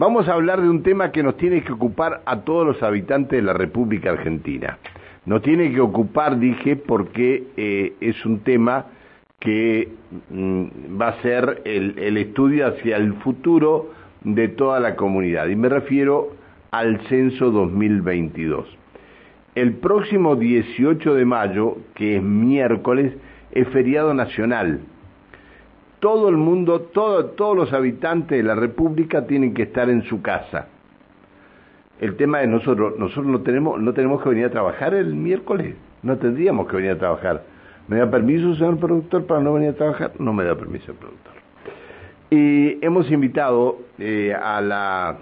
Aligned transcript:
Vamos 0.00 0.28
a 0.28 0.32
hablar 0.32 0.62
de 0.62 0.70
un 0.70 0.82
tema 0.82 1.12
que 1.12 1.22
nos 1.22 1.36
tiene 1.36 1.62
que 1.62 1.72
ocupar 1.72 2.22
a 2.24 2.40
todos 2.40 2.66
los 2.66 2.82
habitantes 2.82 3.32
de 3.32 3.42
la 3.42 3.52
República 3.52 4.08
Argentina. 4.12 4.78
Nos 5.26 5.42
tiene 5.42 5.70
que 5.74 5.80
ocupar, 5.82 6.38
dije, 6.38 6.74
porque 6.74 7.48
eh, 7.58 7.92
es 8.00 8.24
un 8.24 8.38
tema 8.38 8.86
que 9.38 9.90
mm, 10.30 10.98
va 10.98 11.08
a 11.08 11.20
ser 11.20 11.60
el, 11.66 11.98
el 11.98 12.16
estudio 12.16 12.66
hacia 12.68 12.96
el 12.96 13.12
futuro 13.12 13.90
de 14.24 14.48
toda 14.48 14.80
la 14.80 14.96
comunidad. 14.96 15.48
Y 15.48 15.56
me 15.56 15.68
refiero 15.68 16.30
al 16.70 17.02
censo 17.08 17.50
2022. 17.50 18.74
El 19.54 19.74
próximo 19.74 20.34
18 20.34 21.14
de 21.14 21.24
mayo, 21.26 21.76
que 21.94 22.16
es 22.16 22.22
miércoles, 22.22 23.12
es 23.52 23.68
feriado 23.68 24.14
nacional. 24.14 24.80
Todo 26.00 26.28
el 26.28 26.36
mundo, 26.36 26.80
todos 26.80 27.56
los 27.56 27.72
habitantes 27.72 28.38
de 28.38 28.42
la 28.42 28.54
República 28.54 29.26
tienen 29.26 29.54
que 29.54 29.64
estar 29.64 29.88
en 29.90 30.02
su 30.04 30.22
casa. 30.22 30.68
El 32.00 32.16
tema 32.16 32.42
es 32.42 32.48
nosotros, 32.48 32.98
nosotros 32.98 33.26
no 33.26 33.42
tenemos, 33.42 33.78
no 33.78 33.92
tenemos 33.92 34.22
que 34.22 34.30
venir 34.30 34.46
a 34.46 34.50
trabajar 34.50 34.94
el 34.94 35.14
miércoles, 35.14 35.76
no 36.02 36.16
tendríamos 36.16 36.66
que 36.66 36.76
venir 36.76 36.92
a 36.92 36.98
trabajar. 36.98 37.42
¿Me 37.88 37.98
da 37.98 38.10
permiso, 38.10 38.54
señor 38.54 38.78
productor, 38.78 39.26
para 39.26 39.40
no 39.40 39.52
venir 39.52 39.70
a 39.70 39.74
trabajar? 39.74 40.12
No 40.18 40.32
me 40.32 40.44
da 40.44 40.54
permiso 40.54 40.92
el 40.92 40.98
productor. 40.98 41.34
Y 42.30 42.78
hemos 42.84 43.10
invitado 43.10 43.78
eh, 43.98 44.32
a 44.32 44.60
la 44.60 45.18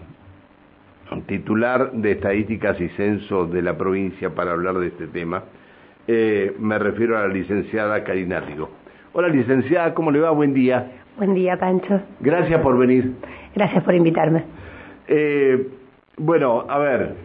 titular 1.27 1.93
de 1.93 2.13
Estadísticas 2.13 2.81
y 2.81 2.89
Censo 2.91 3.47
de 3.47 3.63
la 3.63 3.77
provincia 3.77 4.31
para 4.35 4.53
hablar 4.53 4.79
de 4.79 4.89
este 4.89 5.07
tema. 5.07 5.45
Eh, 6.07 6.55
me 6.59 6.79
refiero 6.79 7.17
a 7.17 7.23
la 7.23 7.29
licenciada 7.29 8.05
Karina 8.05 8.41
Rigo. 8.41 8.69
Hola 9.21 9.31
licenciada, 9.31 9.95
¿cómo 9.95 10.13
le 10.13 10.21
va? 10.21 10.31
Buen 10.31 10.55
día. 10.55 10.93
Buen 11.17 11.35
día, 11.35 11.57
Pancho. 11.59 12.01
Gracias 12.21 12.61
por 12.61 12.79
venir. 12.79 13.15
Gracias 13.53 13.83
por 13.83 13.93
invitarme. 13.93 14.45
Eh, 15.09 15.67
bueno, 16.19 16.65
a 16.69 16.79
ver, 16.79 17.17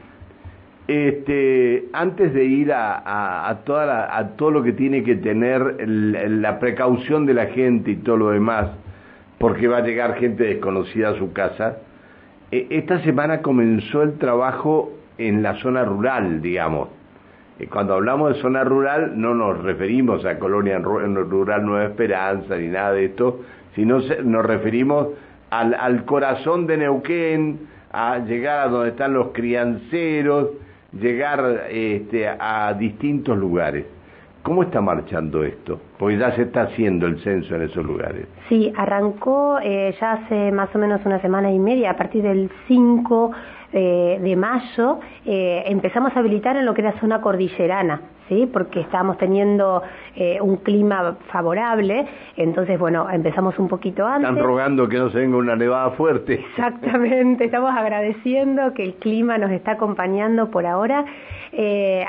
este, 0.87 1.89
antes 1.93 2.33
de 2.33 2.45
ir 2.45 2.73
a, 2.73 3.47
a, 3.47 3.57
toda 3.59 4.17
a 4.17 4.29
todo 4.29 4.49
lo 4.49 4.63
que 4.63 4.71
tiene 4.71 5.03
que 5.03 5.17
tener 5.17 5.87
la 5.87 6.57
precaución 6.57 7.27
de 7.27 7.35
la 7.35 7.45
gente 7.45 7.91
y 7.91 7.97
todo 7.97 8.17
lo 8.17 8.29
demás, 8.31 8.71
porque 9.37 9.67
va 9.67 9.77
a 9.77 9.81
llegar 9.81 10.15
gente 10.15 10.45
desconocida 10.45 11.09
a 11.09 11.13
su 11.19 11.31
casa, 11.31 11.77
e, 12.49 12.65
esta 12.71 13.03
semana 13.03 13.43
comenzó 13.43 14.01
el 14.01 14.17
trabajo 14.17 14.93
en 15.19 15.43
la 15.43 15.53
zona 15.61 15.85
rural, 15.85 16.41
digamos. 16.41 16.89
Cuando 17.69 17.93
hablamos 17.93 18.35
de 18.35 18.41
zona 18.41 18.63
rural 18.63 19.13
no 19.15 19.35
nos 19.35 19.61
referimos 19.63 20.25
a 20.25 20.39
Colonia 20.39 20.79
Rural 20.79 21.65
Nueva 21.65 21.85
Esperanza 21.85 22.57
ni 22.57 22.67
nada 22.67 22.93
de 22.93 23.05
esto, 23.05 23.41
sino 23.75 23.99
nos 24.23 24.45
referimos 24.45 25.09
al, 25.49 26.05
corazón 26.05 26.65
de 26.65 26.77
Neuquén, 26.77 27.59
a 27.91 28.17
llegar 28.19 28.67
a 28.67 28.67
donde 28.69 28.89
están 28.89 29.13
los 29.13 29.27
crianceros, 29.33 30.49
llegar 30.99 31.67
este, 31.69 32.27
a 32.27 32.73
distintos 32.73 33.37
lugares. 33.37 33.85
¿Cómo 34.41 34.63
está 34.63 34.81
marchando 34.81 35.43
esto? 35.43 35.79
Porque 35.97 36.17
ya 36.17 36.35
se 36.35 36.41
está 36.41 36.63
haciendo 36.63 37.05
el 37.07 37.19
censo 37.21 37.55
en 37.55 37.61
esos 37.61 37.85
lugares. 37.85 38.27
Sí, 38.49 38.73
arrancó 38.75 39.57
eh, 39.63 39.95
ya 40.01 40.13
hace 40.13 40.51
más 40.51 40.75
o 40.75 40.79
menos 40.79 40.99
una 41.05 41.21
semana 41.21 41.51
y 41.51 41.59
media, 41.59 41.91
a 41.91 41.95
partir 41.95 42.23
del 42.23 42.51
5 42.67 43.31
eh, 43.73 44.19
de 44.21 44.35
mayo, 44.35 44.99
eh, 45.25 45.63
empezamos 45.65 46.15
a 46.15 46.19
habilitar 46.19 46.55
en 46.55 46.65
lo 46.65 46.73
que 46.73 46.81
era 46.81 46.99
zona 46.99 47.21
cordillerana, 47.21 48.01
¿sí? 48.29 48.49
Porque 48.51 48.81
estábamos 48.81 49.17
teniendo 49.17 49.81
eh, 50.15 50.39
un 50.41 50.57
clima 50.57 51.17
favorable, 51.31 52.05
entonces, 52.37 52.79
bueno, 52.79 53.09
empezamos 53.09 53.57
un 53.59 53.67
poquito 53.67 54.05
antes. 54.05 54.29
Están 54.29 54.43
rogando 54.43 54.87
que 54.87 54.97
no 54.97 55.09
se 55.09 55.19
venga 55.19 55.37
una 55.37 55.55
nevada 55.55 55.91
fuerte. 55.91 56.33
Exactamente, 56.51 57.45
estamos 57.45 57.75
agradeciendo 57.75 58.73
que 58.73 58.83
el 58.83 58.95
clima 58.95 59.37
nos 59.37 59.51
está 59.51 59.73
acompañando 59.73 60.49
por 60.51 60.65
ahora, 60.65 61.05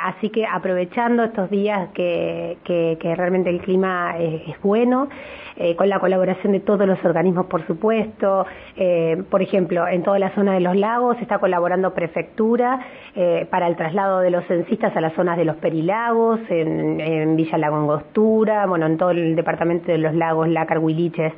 así 0.03 0.31
que 0.31 0.47
aprovechando 0.47 1.25
estos 1.25 1.51
días 1.51 1.91
que, 1.92 2.57
que, 2.65 2.97
que 2.98 3.14
realmente 3.14 3.51
el 3.51 3.61
clima 3.61 4.17
es 4.19 4.61
bueno, 4.63 5.08
eh, 5.57 5.77
con 5.77 5.89
la 5.89 6.01
colaboración 6.01 6.52
de 6.52 6.58
todos 6.58 6.85
los 6.85 7.02
organismos, 7.05 7.46
por 7.46 7.64
supuesto. 7.64 8.45
Eh, 8.77 9.23
por 9.31 9.41
ejemplo, 9.41 9.86
en 9.86 10.02
toda 10.02 10.19
la 10.19 10.35
zona 10.35 10.55
de 10.55 10.61
los 10.61 10.75
lagos 10.77 11.17
está 11.20 11.39
colaborando 11.39 11.95
prefectura 11.95 12.81
eh, 13.14 13.46
para 13.48 13.69
el 13.69 13.77
traslado 13.77 14.19
de 14.19 14.31
los 14.31 14.45
censistas 14.46 14.96
a 14.96 15.01
las 15.01 15.13
zonas 15.14 15.36
de 15.36 15.45
los 15.45 15.57
perilagos, 16.05 16.41
en, 16.51 17.01
en 17.01 17.37
Villa 17.37 17.59
Lagongostura, 17.59 18.67
bueno, 18.67 18.87
en 18.87 18.98
todo 18.98 19.11
el 19.11 19.37
departamento 19.37 19.91
de 19.91 19.98
los 19.98 20.15
lagos, 20.15 20.48
Lácar, 20.48 20.79
Huiliches. 20.79 21.33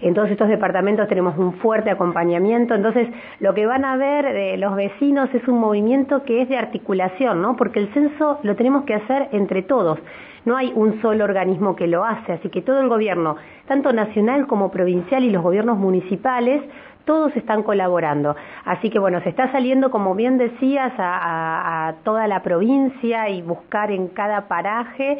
En 0.00 0.14
todos 0.14 0.30
estos 0.30 0.48
departamentos 0.48 1.08
tenemos 1.08 1.36
un 1.38 1.54
fuerte 1.54 1.90
acompañamiento, 1.90 2.74
entonces 2.74 3.08
lo 3.40 3.52
que 3.54 3.66
van 3.66 3.84
a 3.84 3.96
ver 3.96 4.32
de 4.32 4.56
los 4.56 4.74
vecinos 4.76 5.28
es 5.34 5.46
un 5.48 5.58
movimiento 5.58 6.22
que 6.22 6.42
es 6.42 6.48
de 6.48 6.56
articulación, 6.56 7.42
¿no? 7.42 7.56
Porque 7.56 7.80
el 7.80 7.92
censo 7.92 8.38
lo 8.42 8.54
tenemos 8.54 8.84
que 8.84 8.94
hacer 8.94 9.28
entre 9.32 9.62
todos 9.62 9.98
no 10.44 10.56
hay 10.56 10.72
un 10.74 11.02
solo 11.02 11.24
organismo 11.24 11.76
que 11.76 11.86
lo 11.86 12.04
hace, 12.04 12.32
así 12.32 12.48
que 12.48 12.62
todo 12.62 12.80
el 12.80 12.88
gobierno, 12.88 13.36
tanto 13.66 13.92
nacional 13.92 14.46
como 14.46 14.70
provincial 14.70 15.22
y 15.22 15.30
los 15.30 15.42
gobiernos 15.42 15.76
municipales, 15.76 16.62
todos 17.08 17.34
están 17.36 17.62
colaborando. 17.62 18.36
Así 18.66 18.90
que 18.90 18.98
bueno, 18.98 19.22
se 19.22 19.30
está 19.30 19.50
saliendo, 19.50 19.90
como 19.90 20.14
bien 20.14 20.36
decías, 20.36 20.92
a, 20.98 21.94
toda 22.04 22.28
la 22.28 22.42
provincia 22.42 23.30
y 23.30 23.40
buscar 23.40 23.90
en 23.90 24.08
cada 24.08 24.46
paraje. 24.46 25.16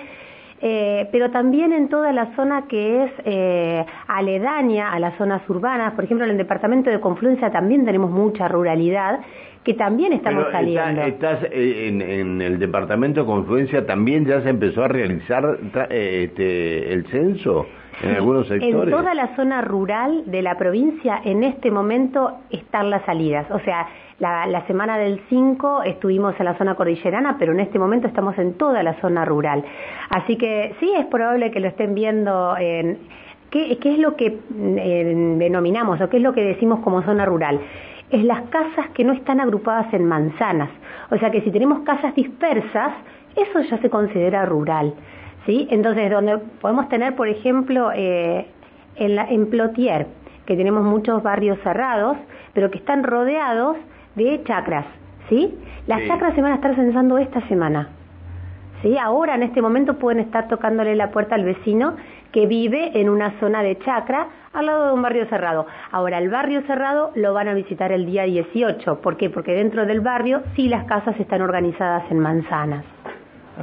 Eh, 0.60 1.08
pero 1.12 1.30
también 1.30 1.72
en 1.72 1.88
toda 1.88 2.12
la 2.12 2.34
zona 2.34 2.66
que 2.68 3.04
es 3.04 3.12
eh, 3.24 3.86
aledaña 4.08 4.92
a 4.92 4.98
las 4.98 5.16
zonas 5.16 5.40
urbanas, 5.48 5.94
por 5.94 6.02
ejemplo 6.02 6.24
en 6.26 6.32
el 6.32 6.36
departamento 6.36 6.90
de 6.90 6.98
Confluencia 6.98 7.52
también 7.52 7.84
tenemos 7.84 8.10
mucha 8.10 8.48
ruralidad 8.48 9.20
que 9.68 9.74
también 9.74 10.12
estamos 10.14 10.46
saliendo. 10.50 11.02
estás 11.02 11.44
eh, 11.52 11.88
en, 11.88 12.42
el 12.42 12.58
departamento 12.58 13.20
de 13.20 13.26
confluencia 13.26 13.86
también 13.86 14.24
ya 14.24 14.40
se 14.40 14.48
empezó 14.48 14.82
a 14.82 14.88
realizar 14.88 15.58
eh, 15.90 16.24
este, 16.24 16.92
el 16.92 17.06
censo 17.06 17.66
en 18.02 18.14
algunos 18.14 18.46
sectores. 18.46 18.92
En 18.92 18.98
toda 18.98 19.14
la 19.14 19.34
zona 19.36 19.60
rural 19.60 20.24
de 20.26 20.42
la 20.42 20.56
provincia 20.56 21.20
en 21.24 21.44
este 21.44 21.70
momento 21.70 22.38
están 22.50 22.90
las 22.90 23.04
salidas. 23.04 23.50
O 23.50 23.58
sea, 23.60 23.86
la, 24.18 24.46
la 24.46 24.66
semana 24.66 24.98
del 24.98 25.20
5 25.28 25.82
estuvimos 25.84 26.34
en 26.38 26.44
la 26.44 26.56
zona 26.58 26.74
cordillerana, 26.74 27.36
pero 27.38 27.52
en 27.52 27.60
este 27.60 27.78
momento 27.78 28.08
estamos 28.08 28.38
en 28.38 28.54
toda 28.54 28.82
la 28.82 28.94
zona 29.00 29.24
rural. 29.24 29.64
Así 30.10 30.36
que 30.36 30.74
sí 30.80 30.92
es 30.96 31.06
probable 31.06 31.50
que 31.50 31.60
lo 31.60 31.68
estén 31.68 31.94
viendo 31.94 32.56
en... 32.58 32.98
¿Qué, 33.50 33.78
qué 33.78 33.94
es 33.94 33.98
lo 33.98 34.14
que 34.14 34.26
eh, 34.26 35.34
denominamos 35.38 35.98
o 36.02 36.10
qué 36.10 36.18
es 36.18 36.22
lo 36.22 36.34
que 36.34 36.42
decimos 36.42 36.80
como 36.80 37.02
zona 37.02 37.24
rural? 37.24 37.60
es 38.10 38.24
las 38.24 38.42
casas 38.48 38.88
que 38.94 39.04
no 39.04 39.12
están 39.12 39.40
agrupadas 39.40 39.92
en 39.92 40.04
manzanas. 40.04 40.70
O 41.10 41.18
sea 41.18 41.30
que 41.30 41.42
si 41.42 41.50
tenemos 41.50 41.80
casas 41.80 42.14
dispersas, 42.14 42.94
eso 43.36 43.60
ya 43.60 43.78
se 43.78 43.90
considera 43.90 44.46
rural. 44.46 44.94
¿Sí? 45.48 45.66
Entonces, 45.70 46.10
donde 46.10 46.36
podemos 46.60 46.90
tener, 46.90 47.16
por 47.16 47.26
ejemplo, 47.26 47.90
eh, 47.94 48.46
en, 48.96 49.16
la, 49.16 49.24
en 49.24 49.48
Plotier, 49.48 50.06
que 50.44 50.56
tenemos 50.56 50.84
muchos 50.84 51.22
barrios 51.22 51.58
cerrados, 51.62 52.18
pero 52.52 52.70
que 52.70 52.76
están 52.76 53.02
rodeados 53.02 53.78
de 54.14 54.42
chacras. 54.44 54.84
¿sí? 55.30 55.58
Las 55.86 56.06
chacras 56.06 56.34
se 56.34 56.42
van 56.42 56.52
a 56.52 56.56
estar 56.56 56.74
censando 56.76 57.16
esta 57.16 57.40
semana. 57.48 57.88
¿sí? 58.82 58.98
Ahora, 58.98 59.36
en 59.36 59.42
este 59.42 59.62
momento, 59.62 59.98
pueden 59.98 60.20
estar 60.20 60.48
tocándole 60.48 60.94
la 60.94 61.10
puerta 61.10 61.34
al 61.34 61.44
vecino 61.44 61.96
que 62.30 62.46
vive 62.46 63.00
en 63.00 63.08
una 63.08 63.40
zona 63.40 63.62
de 63.62 63.78
chacra 63.78 64.28
al 64.52 64.66
lado 64.66 64.88
de 64.88 64.92
un 64.92 65.00
barrio 65.00 65.26
cerrado. 65.30 65.66
Ahora, 65.90 66.18
el 66.18 66.28
barrio 66.28 66.60
cerrado 66.66 67.10
lo 67.14 67.32
van 67.32 67.48
a 67.48 67.54
visitar 67.54 67.90
el 67.90 68.04
día 68.04 68.24
18. 68.24 69.00
¿Por 69.00 69.16
qué? 69.16 69.30
Porque 69.30 69.54
dentro 69.54 69.86
del 69.86 70.00
barrio 70.00 70.42
sí 70.56 70.68
las 70.68 70.84
casas 70.84 71.18
están 71.18 71.40
organizadas 71.40 72.02
en 72.10 72.18
manzanas. 72.18 72.84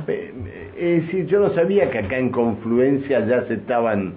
Eh, 0.07 1.07
sí, 1.09 1.25
yo 1.25 1.39
no 1.39 1.53
sabía 1.53 1.89
que 1.89 1.99
acá 1.99 2.17
en 2.17 2.29
Confluencia 2.29 3.25
ya 3.25 3.45
se 3.47 3.55
estaban 3.55 4.15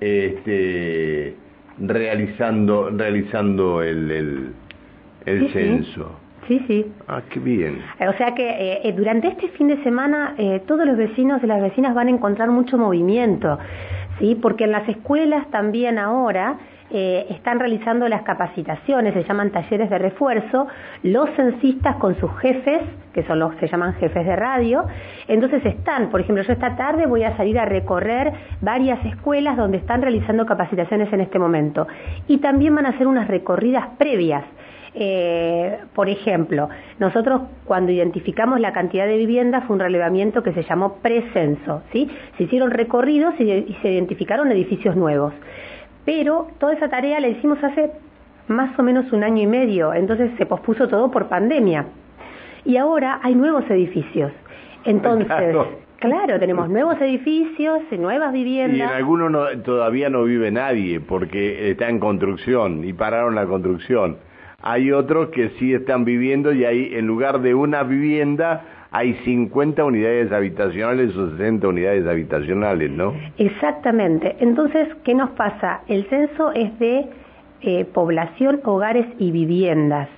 este, 0.00 1.34
realizando 1.78 2.90
realizando 2.90 3.82
el, 3.82 4.52
el, 5.24 5.52
censo. 5.52 6.18
Sí, 6.48 6.62
sí. 6.66 6.86
Ah, 7.08 7.22
qué 7.30 7.40
bien. 7.40 7.80
O 8.00 8.12
sea 8.18 8.34
que 8.34 8.46
eh, 8.46 8.80
eh, 8.84 8.92
durante 8.92 9.28
este 9.28 9.48
fin 9.50 9.68
de 9.68 9.82
semana 9.82 10.34
eh, 10.36 10.60
todos 10.66 10.86
los 10.86 10.96
vecinos 10.96 11.42
y 11.42 11.46
las 11.46 11.62
vecinas 11.62 11.94
van 11.94 12.08
a 12.08 12.10
encontrar 12.10 12.50
mucho 12.50 12.76
movimiento, 12.76 13.58
¿sí? 14.18 14.34
Porque 14.40 14.64
en 14.64 14.72
las 14.72 14.88
escuelas 14.88 15.50
también 15.50 15.98
ahora 15.98 16.58
están 16.90 17.58
realizando 17.58 18.06
las 18.08 18.22
capacitaciones, 18.22 19.14
se 19.14 19.24
llaman 19.24 19.50
talleres 19.50 19.90
de 19.90 19.98
refuerzo, 19.98 20.68
los 21.02 21.28
censistas 21.30 21.96
con 21.96 22.14
sus 22.20 22.30
jefes, 22.38 22.82
que 23.12 23.24
son 23.24 23.40
los 23.40 23.56
se 23.56 23.66
llaman 23.66 23.94
jefes 23.94 24.24
de 24.24 24.36
radio, 24.36 24.84
entonces 25.26 25.64
están, 25.66 26.10
por 26.10 26.20
ejemplo, 26.20 26.44
yo 26.44 26.52
esta 26.52 26.76
tarde 26.76 27.06
voy 27.06 27.24
a 27.24 27.36
salir 27.36 27.58
a 27.58 27.64
recorrer 27.64 28.32
varias 28.60 29.04
escuelas 29.06 29.56
donde 29.56 29.78
están 29.78 30.02
realizando 30.02 30.46
capacitaciones 30.46 31.12
en 31.12 31.20
este 31.20 31.38
momento 31.38 31.88
y 32.28 32.38
también 32.38 32.74
van 32.74 32.86
a 32.86 32.90
hacer 32.90 33.08
unas 33.08 33.26
recorridas 33.26 33.86
previas 33.98 34.44
eh, 34.96 35.80
por 35.92 36.08
ejemplo, 36.08 36.68
nosotros 37.00 37.42
cuando 37.64 37.90
identificamos 37.90 38.60
la 38.60 38.72
cantidad 38.72 39.06
de 39.06 39.16
viviendas 39.16 39.64
fue 39.64 39.74
un 39.74 39.80
relevamiento 39.80 40.44
que 40.44 40.52
se 40.52 40.62
llamó 40.62 40.98
precenso, 40.98 41.82
¿sí? 41.92 42.08
Se 42.38 42.44
hicieron 42.44 42.70
recorridos 42.70 43.34
y, 43.40 43.76
se 43.82 43.90
identificaron 43.90 44.52
edificios 44.52 44.94
nuevos. 44.94 45.34
Pero 46.04 46.48
toda 46.58 46.74
esa 46.74 46.88
tarea 46.88 47.18
la 47.18 47.28
hicimos 47.28 47.62
hace 47.64 47.90
más 48.46 48.78
o 48.78 48.82
menos 48.84 49.10
un 49.12 49.24
año 49.24 49.42
y 49.42 49.46
medio, 49.46 49.92
entonces 49.94 50.30
se 50.38 50.46
pospuso 50.46 50.86
todo 50.86 51.10
por 51.10 51.28
pandemia. 51.28 51.86
Y 52.64 52.76
ahora 52.76 53.18
hay 53.22 53.34
nuevos 53.34 53.68
edificios. 53.70 54.30
Entonces, 54.84 55.56
claro, 55.98 56.38
tenemos 56.38 56.68
nuevos 56.68 57.00
edificios, 57.00 57.80
nuevas 57.98 58.32
viviendas. 58.32 58.78
Y 58.78 58.82
en 58.82 58.88
algunos 58.88 59.62
todavía 59.64 60.08
no 60.08 60.22
vive 60.24 60.52
nadie 60.52 61.00
porque 61.00 61.70
está 61.70 61.88
en 61.88 61.98
construcción 61.98 62.84
y 62.84 62.92
pararon 62.92 63.34
la 63.34 63.46
construcción. 63.46 64.18
Hay 64.62 64.92
otros 64.92 65.28
que 65.30 65.50
sí 65.58 65.74
están 65.74 66.04
viviendo 66.04 66.52
y 66.52 66.64
ahí 66.64 66.90
en 66.94 67.06
lugar 67.06 67.40
de 67.40 67.54
una 67.54 67.82
vivienda 67.82 68.62
hay 68.90 69.14
50 69.24 69.84
unidades 69.84 70.30
habitacionales 70.30 71.16
o 71.16 71.30
60 71.30 71.66
unidades 71.66 72.06
habitacionales, 72.06 72.90
¿no? 72.92 73.12
Exactamente. 73.38 74.36
Entonces, 74.38 74.88
¿qué 75.02 75.14
nos 75.14 75.30
pasa? 75.30 75.80
El 75.88 76.08
censo 76.08 76.52
es 76.52 76.78
de 76.78 77.06
eh, 77.62 77.84
población, 77.86 78.60
hogares 78.64 79.06
y 79.18 79.32
viviendas. 79.32 80.08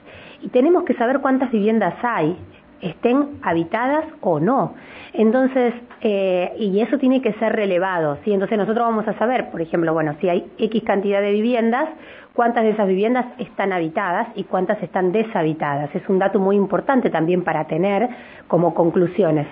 Y 0.42 0.48
tenemos 0.50 0.84
que 0.84 0.92
saber 0.94 1.20
cuántas 1.20 1.50
viviendas 1.50 1.94
hay, 2.02 2.36
estén 2.82 3.38
habitadas 3.42 4.04
o 4.20 4.40
no. 4.40 4.74
Entonces, 5.14 5.72
eh, 6.02 6.52
y 6.58 6.80
eso 6.80 6.98
tiene 6.98 7.22
que 7.22 7.32
ser 7.34 7.54
relevado, 7.54 8.18
¿sí? 8.24 8.32
Entonces 8.32 8.58
nosotros 8.58 8.86
vamos 8.86 9.08
a 9.08 9.14
saber, 9.14 9.50
por 9.50 9.62
ejemplo, 9.62 9.94
bueno, 9.94 10.16
si 10.20 10.28
hay 10.28 10.44
X 10.58 10.82
cantidad 10.84 11.22
de 11.22 11.32
viviendas, 11.32 11.88
cuántas 12.36 12.64
de 12.64 12.70
esas 12.70 12.86
viviendas 12.86 13.24
están 13.38 13.72
habitadas 13.72 14.28
y 14.34 14.44
cuántas 14.44 14.80
están 14.82 15.10
deshabitadas. 15.10 15.92
Es 15.94 16.06
un 16.08 16.18
dato 16.18 16.38
muy 16.38 16.54
importante 16.54 17.10
también 17.10 17.42
para 17.42 17.64
tener 17.64 18.08
como 18.46 18.74
conclusiones. 18.74 19.46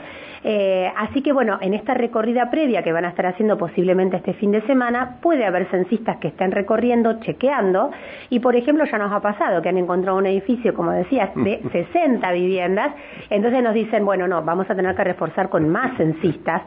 Eh, 0.46 0.92
así 0.94 1.22
que 1.22 1.32
bueno, 1.32 1.56
en 1.62 1.72
esta 1.72 1.94
recorrida 1.94 2.50
previa 2.50 2.82
que 2.82 2.92
van 2.92 3.06
a 3.06 3.08
estar 3.08 3.24
haciendo 3.24 3.56
posiblemente 3.56 4.18
este 4.18 4.34
fin 4.34 4.52
de 4.52 4.60
semana, 4.66 5.16
puede 5.22 5.46
haber 5.46 5.66
censistas 5.70 6.18
que 6.18 6.28
estén 6.28 6.52
recorriendo, 6.52 7.18
chequeando, 7.20 7.90
y 8.28 8.40
por 8.40 8.54
ejemplo 8.54 8.84
ya 8.84 8.98
nos 8.98 9.10
ha 9.10 9.20
pasado 9.20 9.62
que 9.62 9.70
han 9.70 9.78
encontrado 9.78 10.18
un 10.18 10.26
edificio, 10.26 10.74
como 10.74 10.90
decías, 10.90 11.30
de 11.34 11.62
60 11.72 12.30
viviendas, 12.32 12.92
entonces 13.30 13.62
nos 13.62 13.72
dicen, 13.72 14.04
bueno, 14.04 14.28
no, 14.28 14.42
vamos 14.42 14.68
a 14.68 14.74
tener 14.74 14.94
que 14.94 15.04
reforzar 15.04 15.48
con 15.48 15.70
más 15.70 15.96
censistas, 15.96 16.60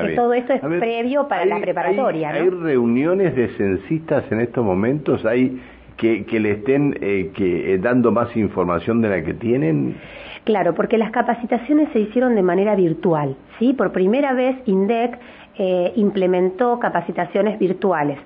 que 0.00 0.14
todo 0.14 0.32
esto 0.34 0.52
es 0.52 0.60
previo 0.60 1.28
para 1.28 1.44
la 1.44 1.60
preparatoria. 1.60 2.30
¿Hay, 2.30 2.48
reuniones 2.48 3.34
de 3.36 3.48
censistas 3.48 4.24
en 4.30 4.40
estos 4.40 4.64
momentos? 4.64 5.24
¿Hay 5.24 5.60
que, 5.96 6.24
le 6.40 6.50
estén 6.52 6.96
eh, 7.00 7.30
que, 7.34 7.74
eh, 7.74 7.78
dando 7.78 8.10
más 8.10 8.36
información 8.36 9.00
de 9.00 9.08
la 9.08 9.22
que 9.22 9.34
tienen? 9.34 9.96
Claro, 10.44 10.74
porque 10.74 10.98
las 10.98 11.10
capacitaciones 11.10 11.88
se 11.92 12.00
hicieron 12.00 12.34
de 12.34 12.42
manera 12.42 12.74
virtual, 12.74 13.36
¿sí? 13.58 13.72
Por 13.72 13.92
primera 13.92 14.34
vez 14.34 14.56
INDEC 14.66 15.18
eh, 15.56 15.92
implementó 15.96 16.78
capacitaciones 16.78 17.58
virtuales. 17.58 18.18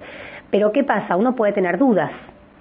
Pero 0.51 0.73
¿qué 0.73 0.83
pasa? 0.83 1.17
Uno 1.17 1.37
puede 1.37 1.53
tener 1.53 1.79
dudas, 1.79 2.11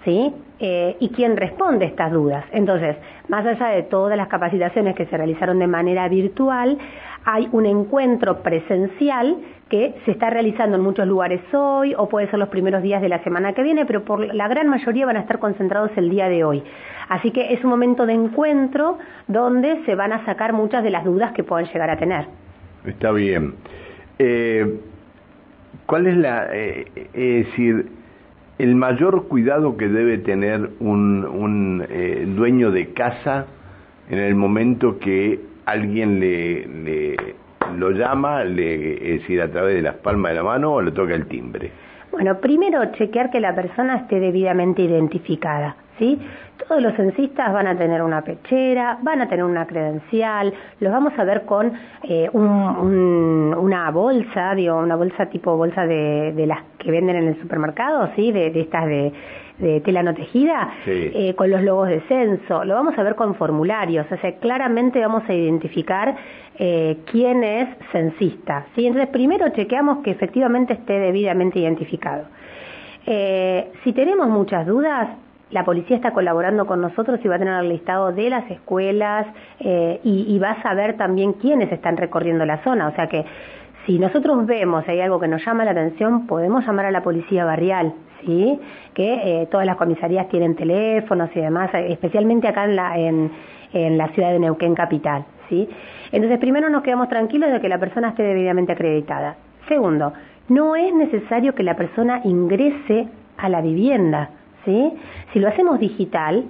¿sí? 0.08 0.34
Eh, 0.60 0.96
¿Y 1.02 1.10
quién 1.10 1.36
responde 1.36 1.86
estas 1.86 2.14
dudas? 2.14 2.46
Entonces, 2.54 2.96
más 3.28 3.46
allá 3.46 3.68
de 3.68 3.84
todas 3.84 4.18
las 4.18 4.30
capacitaciones 4.30 4.96
que 4.96 5.06
se 5.06 5.18
realizaron 5.18 5.60
de 5.60 5.68
manera 5.68 6.08
virtual, 6.08 6.78
hay 7.26 7.50
un 7.52 7.66
encuentro 7.66 8.42
presencial 8.42 9.36
que 9.70 9.96
se 10.06 10.12
está 10.12 10.30
realizando 10.30 10.78
en 10.78 10.82
muchos 10.82 11.06
lugares 11.06 11.42
hoy 11.54 11.94
o 11.98 12.08
puede 12.08 12.30
ser 12.30 12.40
los 12.40 12.48
primeros 12.48 12.82
días 12.82 13.02
de 13.02 13.10
la 13.10 13.22
semana 13.22 13.52
que 13.52 13.64
viene, 13.64 13.86
pero 13.86 14.06
por 14.06 14.34
la 14.34 14.48
gran 14.48 14.70
mayoría 14.70 15.06
van 15.06 15.18
a 15.18 15.20
estar 15.20 15.40
concentrados 15.40 15.92
el 15.98 16.10
día 16.10 16.30
de 16.30 16.46
hoy. 16.46 16.64
Así 17.10 17.32
que 17.32 17.54
es 17.54 17.62
un 17.66 17.70
momento 17.70 18.06
de 18.06 18.14
encuentro 18.14 18.98
donde 19.28 19.84
se 19.86 19.94
van 19.96 20.14
a 20.14 20.24
sacar 20.24 20.54
muchas 20.54 20.86
de 20.86 20.90
las 20.90 21.04
dudas 21.04 21.34
que 21.34 21.44
puedan 21.44 21.66
llegar 21.66 21.90
a 21.90 21.98
tener. 21.98 22.28
Está 22.86 23.12
bien. 23.12 23.56
Eh, 24.20 24.80
¿Cuál 25.86 26.08
es 26.08 26.16
la, 26.16 26.48
eh, 26.54 26.86
es 26.96 27.46
decir, 27.48 27.97
el 28.58 28.76
mayor 28.76 29.28
cuidado 29.28 29.78
que 29.78 29.88
debe 29.88 30.18
tener 30.18 30.70
un, 30.80 31.26
un 31.26 31.86
eh, 31.90 32.26
dueño 32.28 32.72
de 32.72 32.94
casa 32.94 33.46
en 34.10 34.20
el 34.20 34.36
momento 34.36 35.00
que 35.00 35.40
alguien 35.66 36.20
le, 36.20 36.66
le 36.68 37.16
lo 37.76 37.92
llama, 37.92 38.44
le, 38.44 38.94
es 38.94 39.22
decir, 39.22 39.42
a 39.42 39.50
través 39.50 39.76
de 39.76 39.82
las 39.82 39.96
palmas 39.96 40.32
de 40.32 40.38
la 40.38 40.44
mano 40.44 40.74
o 40.74 40.82
le 40.82 40.92
toca 40.92 41.14
el 41.14 41.28
timbre? 41.28 41.72
Bueno, 42.12 42.40
primero 42.40 42.84
chequear 42.94 43.30
que 43.30 43.40
la 43.40 43.54
persona 43.54 43.98
esté 43.98 44.20
debidamente 44.20 44.82
identificada, 44.82 45.76
¿sí? 45.98 46.20
Todos 46.68 46.82
los 46.82 46.94
censistas 46.96 47.54
van 47.54 47.68
a 47.68 47.78
tener 47.78 48.02
una 48.02 48.22
pechera, 48.24 48.98
van 49.02 49.22
a 49.22 49.30
tener 49.30 49.46
una 49.46 49.66
credencial, 49.68 50.54
los 50.80 50.92
vamos 50.92 51.14
a 51.18 51.24
ver 51.24 51.46
con 51.46 51.72
eh, 52.04 52.30
una 52.34 53.92
bolsa, 53.92 54.56
digo, 54.56 54.78
una 54.78 54.96
bolsa 54.96 55.28
tipo 55.28 55.56
bolsa 55.56 55.86
de, 55.86 56.34
de, 56.34 56.48
las 56.48 56.60
que 56.80 56.92
venden 56.92 57.16
en 57.16 57.28
el 57.30 57.42
supermercado, 57.42 58.10
¿sí? 58.16 58.32
De, 58.32 58.50
de 58.50 58.62
estas 58.62 58.86
de, 58.88 59.14
de 59.60 59.82
tela 59.82 60.04
no 60.04 60.14
tejida, 60.14 60.70
eh, 60.86 61.34
con 61.36 61.50
los 61.50 61.62
logos 61.62 61.90
de 61.90 62.02
censo, 62.02 62.64
lo 62.64 62.76
vamos 62.76 62.98
a 62.98 63.04
ver 63.04 63.16
con 63.16 63.36
formularios, 63.36 64.06
o 64.12 64.18
sea, 64.18 64.34
claramente 64.38 65.00
vamos 65.00 65.24
a 65.28 65.34
identificar 65.34 66.16
eh, 66.60 66.98
quién 67.12 67.44
es 67.44 67.68
censista. 67.92 68.66
¿sí? 68.76 68.86
Entonces, 68.86 69.10
primero 69.10 69.50
chequeamos 69.50 70.00
que 70.04 70.12
efectivamente 70.12 70.74
esté 70.74 70.94
debidamente 71.00 71.60
identificado. 71.60 72.26
Eh, 73.06 73.72
si 73.84 73.94
tenemos 73.94 74.28
muchas 74.28 74.66
dudas, 74.68 75.10
la 75.52 75.64
policía 75.64 75.96
está 75.96 76.12
colaborando 76.12 76.66
con 76.66 76.82
nosotros 76.82 77.20
y 77.24 77.28
va 77.28 77.36
a 77.36 77.40
tener 77.40 77.64
el 77.64 77.70
listado 77.70 78.12
de 78.12 78.30
las 78.30 78.50
escuelas 78.52 79.28
eh, 79.60 80.00
y, 80.04 80.38
va 80.40 80.52
a 80.52 80.62
saber 80.62 80.98
también 80.98 81.34
quiénes 81.34 81.72
están 81.72 81.98
recorriendo 81.98 82.46
la 82.46 82.64
zona. 82.64 82.88
O 82.88 82.96
sea 82.96 83.08
que 83.08 83.26
si 83.86 83.98
nosotros 83.98 84.46
vemos 84.46 84.88
hay 84.88 85.00
algo 85.00 85.20
que 85.20 85.28
nos 85.28 85.46
llama 85.46 85.64
la 85.64 85.72
atención, 85.72 86.28
podemos 86.28 86.66
llamar 86.66 86.88
a 86.88 86.92
la 86.92 87.02
policía 87.02 87.46
barrial, 87.46 87.94
¿sí? 88.26 88.60
Que 88.94 89.42
eh, 89.42 89.48
todas 89.50 89.66
las 89.66 89.78
comisarías 89.78 90.28
tienen 90.28 90.56
teléfonos 90.56 91.30
y 91.34 91.40
demás, 91.40 91.70
especialmente 91.74 92.48
acá 92.48 92.66
en 92.66 92.76
la, 92.76 92.98
en, 92.98 93.32
en 93.72 93.98
la 93.98 94.10
ciudad 94.10 94.32
de 94.32 94.40
Neuquén 94.40 94.76
capital, 94.76 95.26
¿sí? 95.48 95.70
Entonces, 96.12 96.40
primero 96.40 96.70
nos 96.70 96.84
quedamos 96.84 97.08
tranquilos 97.08 97.52
de 97.52 97.62
que 97.62 97.70
la 97.70 97.78
persona 97.78 98.10
esté 98.10 98.24
debidamente 98.24 98.74
acreditada. 98.74 99.38
Segundo, 99.70 100.14
no 100.50 100.76
es 100.76 100.94
necesario 100.94 101.56
que 101.56 101.64
la 101.64 101.76
persona 101.76 102.22
ingrese 102.24 103.08
a 103.38 103.50
la 103.50 103.62
vivienda, 103.62 104.30
¿sí? 104.68 104.94
Si 105.32 105.40
lo 105.40 105.48
hacemos 105.48 105.80
digital, 105.80 106.44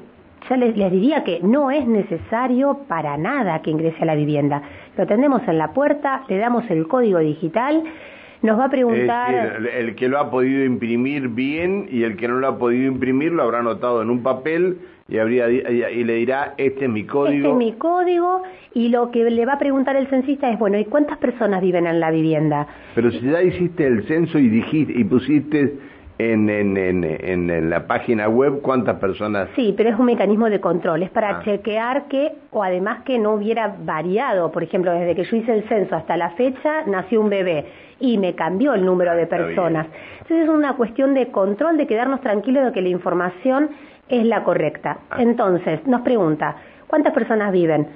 ya 0.50 0.58
les, 0.58 0.76
les, 0.76 0.92
diría 0.92 1.24
que 1.24 1.40
no 1.42 1.72
es 1.72 1.88
necesario 1.88 2.80
para 2.88 3.18
nada 3.18 3.62
que 3.62 3.70
ingrese 3.70 4.02
a 4.02 4.06
la 4.06 4.16
vivienda. 4.16 4.64
Lo 4.98 5.06
tendemos 5.06 5.48
en 5.48 5.58
la 5.58 5.72
puerta, 5.74 6.24
le 6.28 6.38
damos 6.38 6.70
el 6.70 6.88
código 6.88 7.20
digital, 7.20 7.84
nos 8.42 8.60
va 8.60 8.66
a 8.66 8.70
preguntar... 8.70 9.62
el, 9.74 9.96
que 9.96 10.08
lo 10.08 10.20
ha 10.20 10.32
podido 10.32 10.64
imprimir 10.64 11.30
bien 11.30 11.88
y 11.92 12.04
el 12.04 12.18
que 12.18 12.28
no 12.28 12.36
lo 12.36 12.48
ha 12.48 12.58
podido 12.58 12.88
imprimir 12.88 13.32
lo 13.32 13.44
habrá 13.44 13.60
anotado 13.60 14.02
en 14.02 14.10
un 14.10 14.24
papel 14.24 14.80
y, 15.10 15.20
habría, 15.20 15.50
y 15.50 16.04
le 16.04 16.16
dirá, 16.16 16.54
este 16.58 16.86
es 16.86 16.92
mi 16.92 17.06
código. 17.06 17.38
Este 17.38 17.50
es 17.50 17.56
mi 17.56 17.74
código 17.74 18.44
y 18.74 18.90
lo 18.90 19.12
que 19.12 19.30
le 19.30 19.46
va 19.46 19.54
a 19.54 19.60
preguntar 19.60 19.96
el 19.96 20.08
censista 20.08 20.50
es, 20.52 20.60
bueno, 20.60 20.78
¿y 20.78 20.86
cuántas 20.86 21.18
personas 21.18 21.62
viven 21.62 21.88
en 21.88 22.00
la 22.00 22.12
vivienda? 22.12 22.68
Pero 22.96 23.12
si 23.12 23.22
ya 23.22 23.42
hiciste 23.42 23.86
el 23.86 24.04
censo 24.08 24.38
y 24.38 24.50
dijiste 24.50 24.94
y 24.96 25.04
pusiste 25.04 25.76
en, 26.20 26.50
en, 26.50 26.78
en, 26.78 27.04
en, 27.50 27.70
la 27.70 27.86
página 27.86 28.28
web 28.28 28.62
cuántas 28.62 28.98
personas. 29.00 29.50
Sí, 29.56 29.74
pero 29.78 29.90
es 29.90 30.00
un 30.00 30.06
mecanismo 30.06 30.50
de 30.50 30.60
control, 30.60 31.04
es 31.04 31.10
para 31.12 31.38
ah. 31.38 31.42
chequear 31.44 32.08
que, 32.08 32.32
o 32.52 32.64
además 32.64 33.04
que 33.04 33.20
no 33.20 33.34
hubiera 33.34 33.76
variado, 33.84 34.52
por 34.52 34.64
ejemplo, 34.64 34.92
desde 34.92 35.16
que 35.16 35.24
yo 35.24 35.38
hice 35.38 35.54
el 35.54 35.64
censo 35.68 35.96
hasta 35.96 36.18
la 36.18 36.32
fecha 36.32 36.84
nació 36.88 37.22
un 37.22 37.30
bebé 37.30 37.66
y 38.00 38.18
me 38.18 38.34
cambió 38.34 38.74
el 38.74 38.86
número 38.86 39.16
de 39.16 39.28
personas. 39.28 39.88
Entonces 40.22 40.44
es 40.44 40.50
una 40.50 40.74
cuestión 40.74 41.14
de 41.14 41.28
control, 41.28 41.78
de 41.78 41.88
quedarnos 41.88 42.22
tranquilos 42.22 42.66
de 42.66 42.72
que 42.72 42.82
la 42.82 42.90
información 42.90 43.70
es 44.10 44.26
la 44.26 44.44
correcta. 44.44 45.00
Ah. 45.10 45.18
Entonces, 45.20 45.86
nos 45.86 46.02
pregunta, 46.02 46.56
¿cuántas 46.88 47.14
personas 47.14 47.52
viven? 47.52 47.88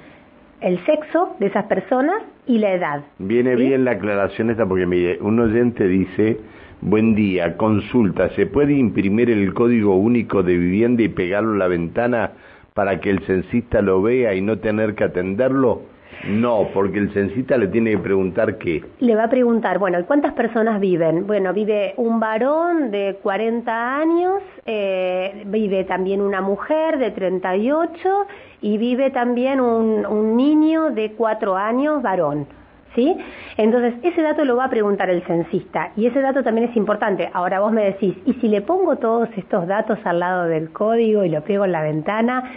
El 0.60 0.84
sexo 0.86 1.34
de 1.40 1.46
esas 1.46 1.64
personas 1.64 2.22
y 2.46 2.58
la 2.58 2.72
edad. 2.72 3.02
Viene 3.18 3.56
bien 3.56 3.84
la 3.84 3.92
aclaración 3.92 4.50
esta 4.50 4.64
porque 4.64 4.86
mire, 4.86 5.18
un 5.20 5.40
oyente 5.40 5.88
dice 5.88 6.38
Buen 6.84 7.14
día, 7.14 7.56
consulta, 7.58 8.30
¿se 8.30 8.44
puede 8.46 8.72
imprimir 8.72 9.30
el 9.30 9.54
código 9.54 9.94
único 9.94 10.42
de 10.42 10.58
vivienda 10.58 11.04
y 11.04 11.08
pegarlo 11.08 11.52
a 11.54 11.58
la 11.58 11.68
ventana 11.68 12.32
para 12.74 12.98
que 12.98 13.08
el 13.08 13.20
censista 13.20 13.80
lo 13.80 14.02
vea 14.02 14.34
y 14.34 14.40
no 14.40 14.58
tener 14.58 14.96
que 14.96 15.04
atenderlo? 15.04 15.82
No, 16.26 16.70
porque 16.74 16.98
el 16.98 17.12
censista 17.12 17.56
le 17.56 17.68
tiene 17.68 17.92
que 17.92 17.98
preguntar 17.98 18.58
qué. 18.58 18.82
Le 18.98 19.14
va 19.14 19.24
a 19.24 19.30
preguntar, 19.30 19.78
bueno, 19.78 20.04
¿cuántas 20.08 20.32
personas 20.32 20.80
viven? 20.80 21.24
Bueno, 21.24 21.54
vive 21.54 21.94
un 21.98 22.18
varón 22.18 22.90
de 22.90 23.16
40 23.22 23.98
años, 23.98 24.42
eh, 24.66 25.44
vive 25.46 25.84
también 25.84 26.20
una 26.20 26.40
mujer 26.40 26.98
de 26.98 27.12
38 27.12 28.26
y 28.60 28.76
vive 28.78 29.12
también 29.12 29.60
un, 29.60 30.04
un 30.04 30.36
niño 30.36 30.90
de 30.90 31.12
4 31.12 31.56
años, 31.56 32.02
varón. 32.02 32.48
¿Sí? 32.94 33.16
Entonces, 33.56 33.94
ese 34.02 34.22
dato 34.22 34.44
lo 34.44 34.56
va 34.56 34.64
a 34.64 34.70
preguntar 34.70 35.10
el 35.10 35.22
censista 35.22 35.92
y 35.96 36.06
ese 36.06 36.20
dato 36.20 36.42
también 36.42 36.68
es 36.68 36.76
importante. 36.76 37.30
Ahora 37.32 37.60
vos 37.60 37.72
me 37.72 37.84
decís, 37.84 38.14
¿y 38.26 38.34
si 38.34 38.48
le 38.48 38.60
pongo 38.60 38.96
todos 38.96 39.28
estos 39.36 39.66
datos 39.66 39.98
al 40.04 40.20
lado 40.20 40.44
del 40.44 40.70
código 40.70 41.24
y 41.24 41.28
lo 41.28 41.42
pego 41.42 41.64
en 41.64 41.72
la 41.72 41.82
ventana? 41.82 42.50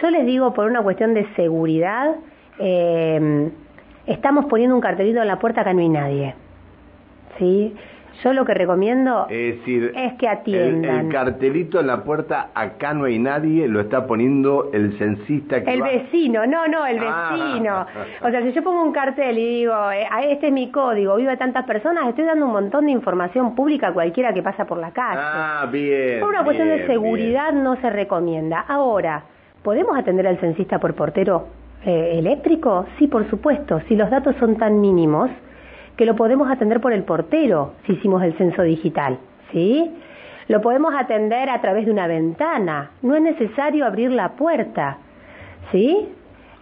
Yo 0.00 0.10
les 0.10 0.24
digo, 0.26 0.54
por 0.54 0.66
una 0.66 0.82
cuestión 0.82 1.14
de 1.14 1.26
seguridad, 1.34 2.14
eh, 2.58 3.50
estamos 4.06 4.46
poniendo 4.46 4.74
un 4.74 4.80
cartelito 4.80 5.20
en 5.20 5.28
la 5.28 5.38
puerta, 5.38 5.60
acá 5.60 5.72
no 5.72 5.80
hay 5.80 5.88
nadie, 5.88 6.34
¿sí? 7.38 7.74
Yo 8.22 8.32
lo 8.32 8.44
que 8.44 8.54
recomiendo 8.54 9.26
es, 9.28 9.58
decir, 9.58 9.92
es 9.96 10.14
que 10.14 10.28
atiendan. 10.28 11.06
El, 11.06 11.12
cartelito 11.12 11.80
en 11.80 11.86
la 11.86 12.04
puerta, 12.04 12.50
acá 12.54 12.94
no 12.94 13.04
hay 13.04 13.18
nadie, 13.18 13.66
lo 13.68 13.80
está 13.80 14.06
poniendo 14.06 14.70
el 14.72 14.96
censista. 14.98 15.62
Que 15.62 15.74
el 15.74 15.82
vecino, 15.82 16.46
no, 16.46 16.68
no, 16.68 16.86
el 16.86 16.98
ah. 17.00 17.30
vecino. 17.32 17.86
O 18.22 18.30
sea, 18.30 18.42
si 18.42 18.52
yo 18.52 18.62
pongo 18.62 18.82
un 18.82 18.92
cartel 18.92 19.36
y 19.38 19.48
digo, 19.58 19.74
eh, 19.90 20.06
este 20.30 20.48
es 20.48 20.52
mi 20.52 20.70
código, 20.70 21.16
vive 21.16 21.36
tantas 21.36 21.64
personas, 21.64 22.08
estoy 22.08 22.24
dando 22.24 22.46
un 22.46 22.52
montón 22.52 22.86
de 22.86 22.92
información 22.92 23.54
pública 23.54 23.88
a 23.88 23.92
cualquiera 23.92 24.32
que 24.32 24.42
pasa 24.42 24.64
por 24.64 24.78
la 24.78 24.92
calle. 24.92 25.20
Ah, 25.20 25.68
bien. 25.70 26.20
Por 26.20 26.28
una 26.28 26.44
cuestión 26.44 26.68
de 26.68 26.86
seguridad 26.86 27.52
no 27.52 27.76
se 27.76 27.90
recomienda. 27.90 28.60
Ahora, 28.60 29.24
¿podemos 29.62 29.96
atender 29.98 30.26
al 30.26 30.38
censista 30.38 30.78
por 30.78 30.94
portero 30.94 31.48
eh, 31.84 32.18
eléctrico? 32.18 32.86
Sí, 32.98 33.08
por 33.08 33.28
supuesto. 33.28 33.80
Si 33.88 33.96
los 33.96 34.10
datos 34.10 34.36
son 34.36 34.56
tan 34.56 34.80
mínimos 34.80 35.30
que 35.96 36.06
lo 36.06 36.16
podemos 36.16 36.50
atender 36.50 36.80
por 36.80 36.92
el 36.92 37.04
portero 37.04 37.74
si 37.86 37.92
hicimos 37.92 38.22
el 38.22 38.34
censo 38.34 38.62
digital, 38.62 39.18
¿sí? 39.52 39.90
Lo 40.48 40.60
podemos 40.60 40.94
atender 40.94 41.48
a 41.50 41.60
través 41.60 41.86
de 41.86 41.92
una 41.92 42.06
ventana, 42.06 42.90
no 43.02 43.14
es 43.14 43.22
necesario 43.22 43.86
abrir 43.86 44.10
la 44.10 44.30
puerta, 44.30 44.98
¿sí? 45.70 46.08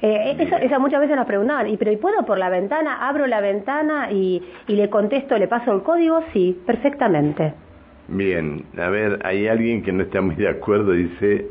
Eh, 0.03 0.37
eso, 0.63 0.81
muchas 0.81 1.01
veces 1.01 1.17
nos 1.17 1.27
preguntaban, 1.27 1.69
¿y 1.69 1.77
pero 1.77 1.93
¿y 1.93 1.97
puedo 1.97 2.25
por 2.25 2.39
la 2.39 2.49
ventana? 2.49 3.07
¿Abro 3.07 3.27
la 3.27 3.41
ventana 3.41 4.11
y, 4.11 4.43
le 4.67 4.89
contesto, 4.89 5.37
le 5.37 5.47
paso 5.47 5.73
el 5.73 5.83
código? 5.83 6.23
Sí, 6.33 6.59
perfectamente. 6.67 7.53
Bien, 8.09 8.65
a 8.79 8.89
ver, 8.89 9.21
hay 9.25 9.47
alguien 9.47 9.83
que 9.83 9.93
no 9.93 10.03
está 10.03 10.21
muy 10.21 10.35
de 10.37 10.49
acuerdo, 10.49 10.93
dice 10.93 11.49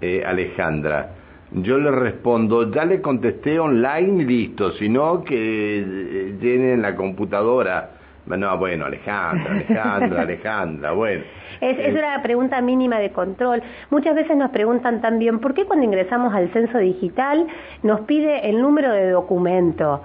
eh, 0.00 0.24
Alejandra. 0.26 1.10
Yo 1.54 1.78
le 1.78 1.90
respondo, 1.90 2.70
ya 2.72 2.84
le 2.84 3.02
contesté 3.02 3.58
online, 3.58 4.24
listo, 4.24 4.72
sino 4.72 5.22
que 5.22 5.80
eh, 5.80 6.34
llenen 6.40 6.80
la 6.80 6.96
computadora. 6.96 7.90
No, 8.24 8.56
bueno, 8.56 8.86
Alejandra, 8.86 9.50
Alejandra, 9.50 10.22
Alejandra, 10.22 10.92
bueno. 10.92 11.24
Es, 11.60 11.78
es, 11.78 11.92
una 11.92 12.22
pregunta 12.22 12.60
mínima 12.60 12.98
de 12.98 13.10
control. 13.10 13.62
Muchas 13.90 14.14
veces 14.14 14.36
nos 14.36 14.50
preguntan 14.50 15.00
también, 15.00 15.40
¿por 15.40 15.54
qué 15.54 15.64
cuando 15.64 15.84
ingresamos 15.84 16.32
al 16.32 16.50
censo 16.52 16.78
digital 16.78 17.46
nos 17.82 18.00
pide 18.02 18.48
el 18.48 18.60
número 18.60 18.92
de 18.92 19.10
documento? 19.10 20.02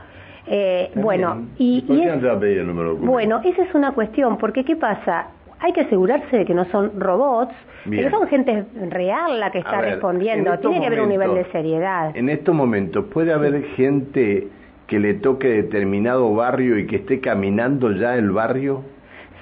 Eh, 0.48 0.92
bueno, 0.96 1.48
y, 1.58 1.82
¿Por 1.82 1.98
qué 1.98 2.06
no 2.06 2.40
pedir 2.40 2.60
el 2.60 2.68
número 2.68 2.90
de 2.90 2.94
documento? 2.96 3.12
Bueno, 3.12 3.42
esa 3.44 3.64
es 3.64 3.74
una 3.76 3.92
cuestión, 3.92 4.38
porque 4.38 4.64
¿qué 4.64 4.76
pasa? 4.76 5.28
Hay 5.60 5.74
que 5.74 5.82
asegurarse 5.82 6.38
de 6.38 6.46
que 6.46 6.54
no 6.54 6.66
son 6.66 7.00
robots, 7.00 7.54
que 7.90 8.10
son 8.10 8.28
gente 8.28 8.66
real 8.90 9.40
la 9.40 9.52
que 9.52 9.60
está 9.60 9.82
respondiendo. 9.82 10.58
Tiene 10.60 10.82
que 10.82 10.88
haber 10.88 11.02
un 11.02 11.10
nivel 11.10 11.34
de 11.36 11.46
seriedad. 11.52 12.16
En 12.16 12.30
estos 12.30 12.54
momentos, 12.54 13.06
¿puede 13.06 13.34
haber 13.34 13.64
gente 13.76 14.48
que 14.88 15.00
le 15.00 15.16
toque 15.16 15.48
determinado 15.48 16.34
barrio 16.34 16.78
y 16.78 16.88
que 16.88 16.98
esté 16.98 17.20
caminando 17.20 17.92
ya 17.92 18.16
el 18.16 18.32
barrio? 18.32 18.84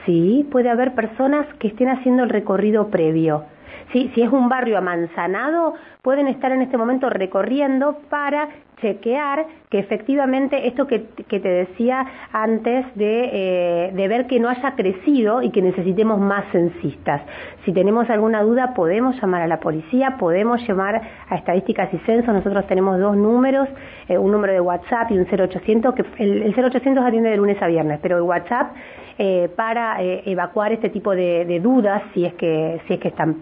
Sí, 0.05 0.48
puede 0.51 0.69
haber 0.69 0.93
personas 0.93 1.48
que 1.60 1.67
estén 1.67 1.89
haciendo 1.89 2.24
el 2.24 2.29
recorrido 2.29 2.89
previo. 2.89 3.43
Sí, 3.91 4.12
si 4.13 4.22
es 4.22 4.31
un 4.31 4.50
barrio 4.50 4.77
amanzanado, 4.77 5.75
pueden 6.01 6.27
estar 6.27 6.51
en 6.51 6.62
este 6.62 6.77
momento 6.77 7.10
recorriendo 7.10 8.00
para 8.10 8.50
chequear 8.82 9.46
que 9.70 9.79
efectivamente 9.79 10.67
esto 10.67 10.88
que, 10.88 11.00
te 11.00 11.39
decía 11.39 12.05
antes 12.32 12.86
de, 12.96 13.29
eh, 13.32 13.91
de, 13.94 14.08
ver 14.08 14.27
que 14.27 14.39
no 14.39 14.50
haya 14.50 14.75
crecido 14.75 15.41
y 15.41 15.51
que 15.51 15.62
necesitemos 15.62 16.20
más 16.20 16.46
censistas. 16.51 17.22
Si 17.65 17.74
tenemos 17.74 18.10
alguna 18.10 18.44
duda 18.44 18.74
podemos 18.74 19.20
llamar 19.22 19.41
a 19.41 19.48
la 19.48 19.60
policía, 19.60 20.17
podemos 20.17 20.65
llamar 20.67 21.01
a 21.29 21.36
estadísticas 21.36 21.94
y 21.94 21.98
censos. 22.00 22.34
Nosotros 22.34 22.65
tenemos 22.67 23.00
dos 23.00 23.15
números, 23.15 23.67
eh, 24.08 24.17
un 24.17 24.32
número 24.32 24.53
de 24.53 24.62
WhatsApp 24.62 25.12
y 25.12 25.17
un 25.17 25.25
0800, 25.25 25.96
que 25.96 26.03
el, 26.20 26.44
el 26.44 26.55
0800 26.55 27.03
atiende 27.03 27.29
de 27.29 27.38
lunes 27.38 27.62
a 27.62 27.67
viernes, 27.67 28.00
pero 28.01 28.17
el 28.17 28.24
WhatsApp 28.24 28.74
eh, 29.17 29.50
para 29.55 30.01
evacuar 30.01 30.74
este 30.74 30.89
tipo 30.89 31.15
de, 31.15 31.46
de 31.46 31.60
dudas 31.62 32.03
si 32.13 32.25
es 32.25 32.34
que, 32.34 32.82
si 32.88 32.96
es 32.96 33.00
que 33.00 33.08
están. 33.08 33.36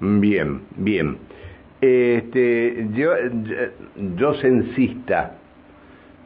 Bien, 0.00 0.62
bien. 0.76 1.16
Este, 1.80 2.88
yo, 2.92 3.12
yo 4.16 4.34
censista, 4.34 5.32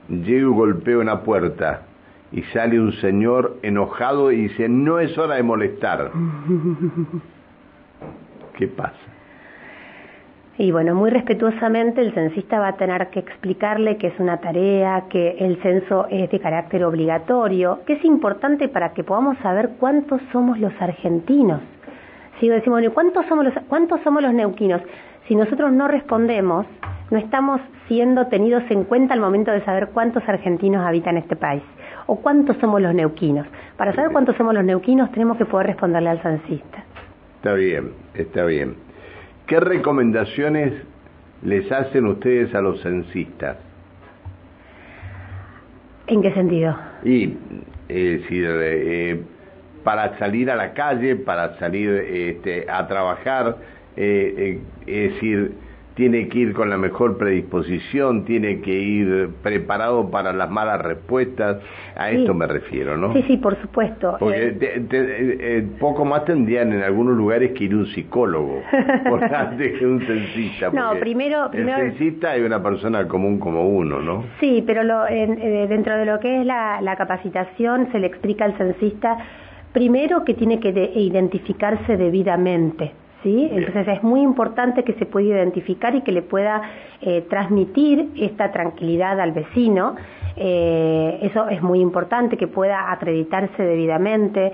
llego 0.09 0.53
y 0.53 0.55
golpeo 0.55 1.01
una 1.01 1.23
puerta 1.23 1.83
y 2.31 2.43
sale 2.43 2.79
un 2.79 2.93
señor 2.95 3.57
enojado 3.63 4.31
y 4.33 4.49
dice, 4.49 4.69
no 4.69 5.01
es 5.01 5.17
hora 5.17 5.37
de 5.37 5.43
molestar. 5.43 6.11
¿Qué 8.57 8.69
pasa? 8.69 9.09
Y 10.59 10.73
bueno, 10.73 10.97
muy 10.97 11.11
respetuosamente 11.11 12.01
el 12.01 12.13
censista 12.13 12.59
va 12.59 12.69
a 12.69 12.77
tener 12.77 13.11
que 13.11 13.21
explicarle 13.21 13.97
que 13.97 14.09
es 14.09 14.19
una 14.19 14.39
tarea, 14.39 15.05
que 15.09 15.37
el 15.39 15.63
censo 15.63 16.09
es 16.11 16.29
de 16.31 16.41
carácter 16.41 16.83
obligatorio, 16.83 17.81
que 17.87 17.93
es 17.93 18.05
importante 18.05 18.69
para 18.69 18.93
que 18.93 19.05
podamos 19.05 19.39
saber 19.39 19.71
cuántos 19.79 20.21
somos 20.33 20.59
los 20.59 20.73
argentinos. 20.81 21.61
Si 22.41 22.49
decimos, 22.49 22.83
¿cuántos 22.93 23.25
somos 23.27 23.45
los, 23.45 23.55
cuántos 23.69 24.01
somos 24.03 24.21
los 24.21 24.35
neuquinos? 24.35 24.83
Si 25.29 25.37
nosotros 25.37 25.71
no 25.73 25.87
respondemos, 25.89 26.67
no 27.11 27.19
estamos 27.19 27.61
siendo 27.87 28.27
tenidos 28.27 28.63
en 28.71 28.85
cuenta 28.85 29.15
al 29.15 29.21
momento 29.21 29.53
de 29.53 29.63
saber 29.65 29.91
cuántos 29.93 30.27
argentinos 30.27 30.85
habitan 30.85 31.19
este 31.19 31.37
país 31.37 31.63
o 32.07 32.17
cuántos 32.17 32.57
somos 32.57 32.81
los 32.81 32.95
neuquinos. 32.95 33.47
Para 33.77 33.95
saber 33.95 34.11
cuántos 34.11 34.37
somos 34.37 34.55
los 34.55 34.65
neuquinos 34.65 35.13
tenemos 35.13 35.37
que 35.37 35.45
poder 35.45 35.69
responderle 35.69 36.11
al 36.11 36.23
censista. 36.23 36.85
Está 37.37 37.53
bien, 37.53 37.93
está 38.15 38.45
bien. 38.47 38.77
¿Qué 39.47 39.61
recomendaciones 39.61 40.73
les 41.43 41.71
hacen 41.71 42.07
ustedes 42.07 42.55
a 42.55 42.61
los 42.61 42.83
censistas? 42.83 43.59
¿En 46.07 46.23
qué 46.23 46.33
sentido? 46.33 46.75
Y, 47.05 47.37
eh, 47.89 48.25
eh, 48.31 49.23
para 49.85 50.19
salir 50.19 50.51
a 50.51 50.57
la 50.57 50.73
calle, 50.73 51.17
para 51.17 51.59
salir 51.59 51.91
este, 51.91 52.67
a 52.69 52.87
trabajar, 52.89 53.57
eh, 54.01 54.61
eh, 54.87 55.07
es 55.07 55.15
decir, 55.15 55.55
tiene 55.97 56.29
que 56.29 56.39
ir 56.39 56.53
con 56.53 56.71
la 56.71 56.79
mejor 56.79 57.19
predisposición, 57.19 58.25
tiene 58.25 58.61
que 58.61 58.71
ir 58.71 59.31
preparado 59.43 60.09
para 60.09 60.33
las 60.33 60.49
malas 60.49 60.81
respuestas, 60.81 61.57
a 61.97 62.09
esto 62.13 62.33
me 62.33 62.47
refiero, 62.47 62.97
¿no? 62.97 63.13
Sí, 63.15 63.25
sí, 63.27 63.37
por 63.39 63.61
supuesto. 63.61 64.15
Porque 64.21 64.57
eh, 64.61 65.67
poco 65.81 66.05
más 66.05 66.25
tendrían 66.27 66.73
en 66.73 66.85
algunos 66.85 67.17
lugares 67.17 67.51
que 67.51 67.65
ir 67.65 67.75
un 67.75 67.87
psicólogo, 67.87 68.63
por 69.09 69.25
antes 69.25 69.77
que 69.77 69.85
un 69.85 70.07
censista. 70.07 70.71
No, 70.71 70.93
primero, 71.01 71.51
primero... 71.51 71.83
El 71.83 71.91
censista 71.91 72.37
es 72.37 72.47
una 72.47 72.63
persona 72.63 73.09
común 73.09 73.41
como 73.41 73.67
uno, 73.67 74.01
¿no? 74.01 74.27
Sí, 74.39 74.63
pero 74.65 74.85
lo, 74.85 75.07
dentro 75.07 75.99
de 75.99 76.07
lo 76.07 76.21
que 76.21 76.43
es 76.43 76.47
la, 76.47 76.81
la 76.81 76.95
capacitación 76.95 77.91
se 77.91 77.99
le 77.99 78.07
explica 78.07 78.45
al 78.45 78.57
censista 78.57 79.19
primero 79.73 80.25
que 80.25 80.35
tiene 80.35 80.61
que 80.61 80.71
identificarse 80.95 81.97
debidamente 81.97 82.93
¿sí? 83.23 83.49
Entonces 83.51 83.89
es 83.89 84.03
muy 84.03 84.21
importante 84.23 84.85
que 84.85 84.95
se 84.95 85.07
pueda 85.07 85.29
identificar 85.29 85.95
y 85.95 86.03
que 86.03 86.13
le 86.13 86.23
pueda 86.23 86.63
eh, 87.01 87.27
transmitir 87.29 88.11
esta 88.17 88.53
tranquilidad 88.53 89.21
al 89.21 89.33
vecino. 89.33 89.97
Eh, 90.37 91.19
eso 91.23 91.49
es 91.49 91.63
muy 91.63 91.81
importante, 91.81 92.37
que 92.37 92.47
pueda 92.47 92.93
acreditarse 92.93 93.63
debidamente, 93.63 94.53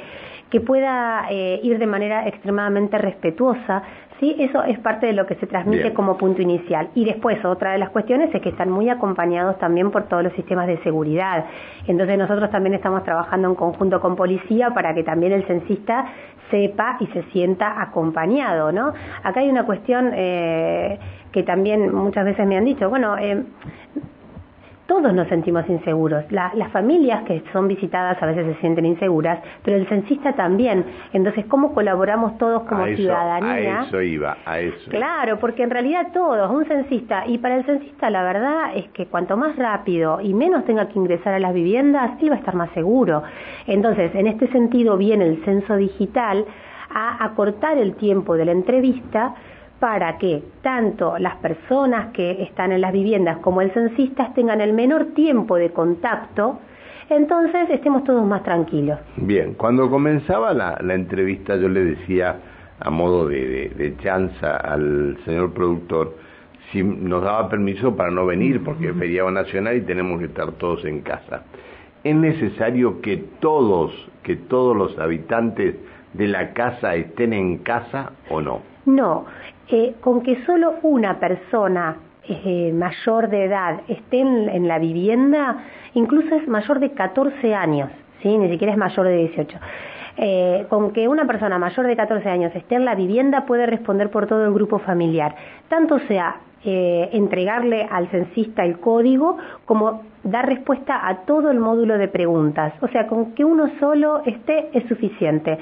que 0.50 0.60
pueda 0.60 1.26
eh, 1.30 1.60
ir 1.62 1.78
de 1.78 1.86
manera 1.86 2.26
extremadamente 2.26 2.96
respetuosa. 2.98 3.82
¿Sí? 4.20 4.36
Eso 4.38 4.62
es 4.64 4.78
parte 4.78 5.06
de 5.06 5.12
lo 5.12 5.26
que 5.26 5.34
se 5.36 5.46
transmite 5.46 5.92
como 5.92 6.16
punto 6.16 6.42
inicial. 6.42 6.88
Y 6.94 7.04
después, 7.04 7.44
otra 7.44 7.72
de 7.72 7.78
las 7.78 7.90
cuestiones 7.90 8.34
es 8.34 8.40
que 8.40 8.48
están 8.48 8.70
muy 8.70 8.88
acompañados 8.88 9.58
también 9.58 9.90
por 9.90 10.04
todos 10.08 10.22
los 10.22 10.32
sistemas 10.34 10.66
de 10.66 10.78
seguridad. 10.82 11.44
Entonces 11.86 12.18
nosotros 12.18 12.50
también 12.50 12.74
estamos 12.74 13.04
trabajando 13.04 13.48
en 13.48 13.54
conjunto 13.54 14.00
con 14.00 14.16
policía 14.16 14.70
para 14.70 14.94
que 14.94 15.02
también 15.02 15.32
el 15.32 15.46
censista 15.46 16.06
sepa 16.50 16.96
y 17.00 17.06
se 17.08 17.22
sienta 17.32 17.80
acompañado, 17.80 18.70
¿no? 18.70 18.92
Acá 19.22 19.40
hay 19.40 19.48
una 19.48 19.64
cuestión 19.64 20.12
eh, 20.14 20.98
que 21.32 21.42
también 21.42 21.92
muchas 21.94 22.24
veces 22.24 22.46
me 22.46 22.56
han 22.56 22.64
dicho, 22.64 22.88
bueno, 22.88 23.16
eh, 23.18 23.42
todos 24.86 25.14
nos 25.14 25.28
sentimos 25.28 25.68
inseguros. 25.68 26.24
las 26.30 26.70
familias 26.72 27.22
que 27.24 27.42
son 27.52 27.68
visitadas 27.68 28.22
a 28.22 28.26
veces 28.26 28.54
se 28.54 28.60
sienten 28.60 28.84
inseguras, 28.84 29.40
pero 29.62 29.76
el 29.76 29.86
censista 29.88 30.34
también. 30.34 30.84
Entonces, 31.12 31.46
¿cómo 31.46 31.72
colaboramos 31.72 32.36
todos 32.38 32.62
como 32.64 32.84
ciudadanía? 32.86 33.80
A 33.80 33.84
eso 33.84 34.02
iba, 34.02 34.36
a 34.44 34.60
eso. 34.60 34.90
Claro, 34.90 35.38
porque 35.38 35.62
en 35.62 35.70
realidad 35.70 36.08
todos, 36.12 36.50
un 36.50 36.66
censista, 36.66 37.26
y 37.26 37.38
para 37.38 37.56
el 37.56 37.64
censista 37.64 38.10
la 38.10 38.22
verdad 38.22 38.76
es 38.76 38.88
que 38.90 39.06
cuanto 39.06 39.36
más 39.36 39.56
rápido 39.56 40.20
y 40.20 40.34
menos 40.34 40.64
tenga 40.64 40.88
que 40.88 40.98
ingresar 40.98 41.34
a 41.34 41.38
las 41.38 41.54
viviendas, 41.54 42.12
él 42.20 42.30
va 42.30 42.36
a 42.36 42.38
estar 42.38 42.54
más 42.54 42.70
seguro. 42.72 43.22
Entonces, 43.66 44.14
en 44.14 44.26
este 44.26 44.48
sentido 44.48 44.96
viene 44.96 45.26
el 45.26 45.44
censo 45.44 45.76
digital 45.76 46.44
a 46.90 47.24
acortar 47.24 47.78
el 47.78 47.94
tiempo 47.96 48.36
de 48.36 48.44
la 48.44 48.52
entrevista 48.52 49.34
para 49.80 50.18
que 50.18 50.42
tanto 50.62 51.18
las 51.18 51.36
personas 51.36 52.12
que 52.12 52.42
están 52.42 52.72
en 52.72 52.80
las 52.80 52.92
viviendas 52.92 53.38
como 53.38 53.60
el 53.60 53.72
censista 53.72 54.32
tengan 54.34 54.60
el 54.60 54.72
menor 54.72 55.14
tiempo 55.14 55.56
de 55.56 55.70
contacto, 55.70 56.60
entonces 57.10 57.68
estemos 57.70 58.04
todos 58.04 58.26
más 58.26 58.42
tranquilos. 58.42 58.98
Bien, 59.16 59.54
cuando 59.54 59.90
comenzaba 59.90 60.54
la, 60.54 60.94
entrevista 60.94 61.56
yo 61.56 61.68
le 61.68 61.84
decía 61.84 62.36
a 62.80 62.90
modo 62.90 63.28
de, 63.28 63.70
de, 63.76 63.96
chanza 63.98 64.56
al 64.56 65.18
señor 65.24 65.52
productor 65.52 66.16
si 66.72 66.82
nos 66.82 67.22
daba 67.22 67.48
permiso 67.48 67.94
para 67.94 68.10
no 68.10 68.26
venir 68.26 68.62
porque 68.64 68.88
es 68.88 68.96
feriado 68.96 69.30
nacional 69.30 69.76
y 69.76 69.82
tenemos 69.82 70.18
que 70.18 70.26
estar 70.26 70.52
todos 70.52 70.84
en 70.84 71.02
casa. 71.02 71.42
¿Es 72.02 72.14
necesario 72.14 73.00
que 73.00 73.16
todos, 73.40 73.92
que 74.22 74.36
todos 74.36 74.76
los 74.76 74.98
habitantes 74.98 75.76
de 76.14 76.26
la 76.26 76.52
casa 76.52 76.94
estén 76.96 77.32
en 77.32 77.58
casa 77.58 78.12
o 78.30 78.40
no? 78.40 78.60
No, 78.86 79.24
eh, 79.68 79.94
con 80.00 80.22
que 80.22 80.44
solo 80.44 80.74
una 80.82 81.18
persona 81.18 81.96
eh, 82.28 82.72
mayor 82.74 83.28
de 83.28 83.44
edad 83.44 83.80
esté 83.88 84.20
en, 84.20 84.68
la 84.68 84.78
vivienda, 84.78 85.56
incluso 85.94 86.34
es 86.34 86.46
mayor 86.48 86.80
de 86.80 86.92
14 86.92 87.54
años, 87.54 87.90
¿sí? 88.22 88.36
ni 88.36 88.50
siquiera 88.50 88.72
es 88.72 88.78
mayor 88.78 89.06
de 89.06 89.16
18. 89.16 89.58
Eh, 90.16 90.66
con 90.68 90.92
que 90.92 91.08
una 91.08 91.26
persona 91.26 91.58
mayor 91.58 91.86
de 91.86 91.96
14 91.96 92.28
años 92.28 92.54
esté 92.54 92.76
en 92.76 92.84
la 92.84 92.94
vivienda 92.94 93.46
puede 93.46 93.66
responder 93.66 94.10
por 94.10 94.26
todo 94.26 94.44
el 94.44 94.52
grupo 94.52 94.78
familiar, 94.78 95.34
tanto 95.68 95.98
sea 96.00 96.36
entregarle 96.66 97.86
al 97.90 98.08
censista 98.08 98.64
el 98.64 98.80
código 98.80 99.36
como 99.66 100.00
dar 100.22 100.46
respuesta 100.46 101.06
a 101.06 101.26
todo 101.26 101.50
el 101.50 101.60
módulo 101.60 101.98
de 101.98 102.08
preguntas. 102.08 102.72
O 102.80 102.88
sea, 102.88 103.06
con 103.06 103.34
que 103.34 103.44
uno 103.44 103.70
solo 103.78 104.22
esté 104.24 104.70
es 104.72 104.88
suficiente. 104.88 105.58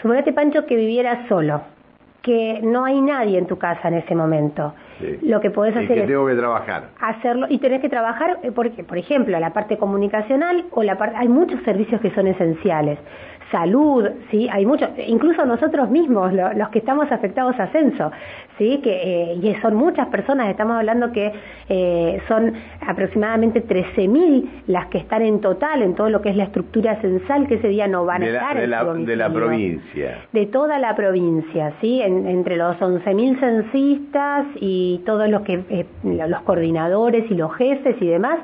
Suponete, 0.00 0.32
Pancho, 0.32 0.64
que 0.64 0.76
viviera 0.76 1.26
solo, 1.28 1.62
que 2.22 2.60
no 2.62 2.84
hay 2.84 3.00
nadie 3.00 3.38
en 3.38 3.46
tu 3.46 3.56
casa 3.58 3.88
en 3.88 3.94
ese 3.94 4.14
momento. 4.14 4.74
Lo 5.22 5.40
que 5.40 5.50
podés 5.50 5.74
hacer 5.74 5.98
es 5.98 6.06
tengo 6.06 6.26
que 6.26 6.34
trabajar. 6.34 6.88
hacerlo 7.00 7.46
y 7.48 7.58
tenés 7.58 7.80
que 7.80 7.88
trabajar 7.88 8.38
eh, 8.42 8.52
porque, 8.54 8.84
por 8.84 8.98
ejemplo, 8.98 9.38
la 9.40 9.52
parte 9.52 9.78
comunicacional 9.78 10.66
o 10.72 10.82
la 10.82 10.98
parte 10.98 11.16
hay 11.16 11.28
muchos 11.28 11.62
servicios 11.62 12.00
que 12.02 12.10
son 12.10 12.26
esenciales 12.26 12.98
salud, 13.50 14.08
¿sí? 14.30 14.48
Hay 14.50 14.64
muchos, 14.64 14.88
incluso 15.06 15.44
nosotros 15.44 15.90
mismos, 15.90 16.32
los 16.32 16.68
que 16.68 16.78
estamos 16.78 17.10
afectados 17.10 17.58
a 17.58 17.68
censo, 17.68 18.10
¿sí? 18.58 18.80
Que, 18.82 19.32
eh, 19.32 19.34
y 19.42 19.54
son 19.60 19.74
muchas 19.74 20.08
personas, 20.08 20.48
estamos 20.48 20.76
hablando 20.76 21.12
que 21.12 21.32
eh, 21.68 22.22
son 22.28 22.52
aproximadamente 22.86 23.64
13.000 23.66 24.48
las 24.66 24.86
que 24.86 24.98
están 24.98 25.22
en 25.22 25.40
total 25.40 25.82
en 25.82 25.94
todo 25.94 26.10
lo 26.10 26.20
que 26.22 26.30
es 26.30 26.36
la 26.36 26.44
estructura 26.44 27.00
censal, 27.00 27.46
que 27.48 27.54
ese 27.54 27.68
día 27.68 27.88
no 27.88 28.04
van 28.04 28.22
a 28.22 28.26
estar 28.26 28.60
de 28.60 28.66
la, 28.66 28.84
de 28.84 29.16
la 29.16 29.32
provincia. 29.32 30.18
De 30.32 30.46
toda 30.46 30.78
la 30.78 30.94
provincia, 30.94 31.72
¿sí? 31.80 32.00
entre 32.02 32.56
los 32.56 32.76
11.000 32.76 33.40
censistas 33.40 34.46
y 34.60 35.02
todos 35.04 35.28
los, 35.28 35.42
que, 35.42 35.64
eh, 35.68 35.86
los 36.04 36.40
coordinadores 36.42 37.30
y 37.30 37.34
los 37.34 37.54
jefes 37.56 37.96
y 38.00 38.06
demás, 38.06 38.38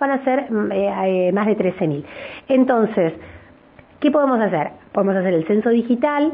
van 0.00 0.12
a 0.12 0.24
ser 0.24 0.50
mm, 0.50 1.34
más 1.34 1.46
de 1.46 1.56
13.000. 1.56 2.04
Entonces, 2.48 3.14
¿Qué 4.00 4.10
podemos 4.12 4.40
hacer? 4.40 4.70
Podemos 4.92 5.16
hacer 5.16 5.34
el 5.34 5.46
censo 5.46 5.70
digital, 5.70 6.32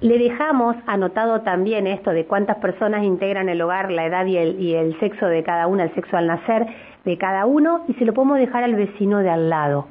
le 0.00 0.18
dejamos 0.18 0.76
anotado 0.86 1.40
también 1.40 1.86
esto 1.86 2.10
de 2.10 2.26
cuántas 2.26 2.56
personas 2.58 3.02
integran 3.04 3.48
el 3.48 3.60
hogar, 3.60 3.90
la 3.90 4.06
edad 4.06 4.26
y 4.26 4.36
el, 4.36 4.60
y 4.60 4.74
el 4.74 4.98
sexo 5.00 5.26
de 5.26 5.42
cada 5.42 5.66
una, 5.66 5.84
el 5.84 5.94
sexo 5.94 6.16
al 6.16 6.26
nacer 6.26 6.66
de 7.04 7.18
cada 7.18 7.46
uno, 7.46 7.84
y 7.88 7.94
se 7.94 8.04
lo 8.04 8.12
podemos 8.12 8.38
dejar 8.38 8.62
al 8.62 8.74
vecino 8.74 9.18
de 9.18 9.30
al 9.30 9.50
lado. 9.50 9.86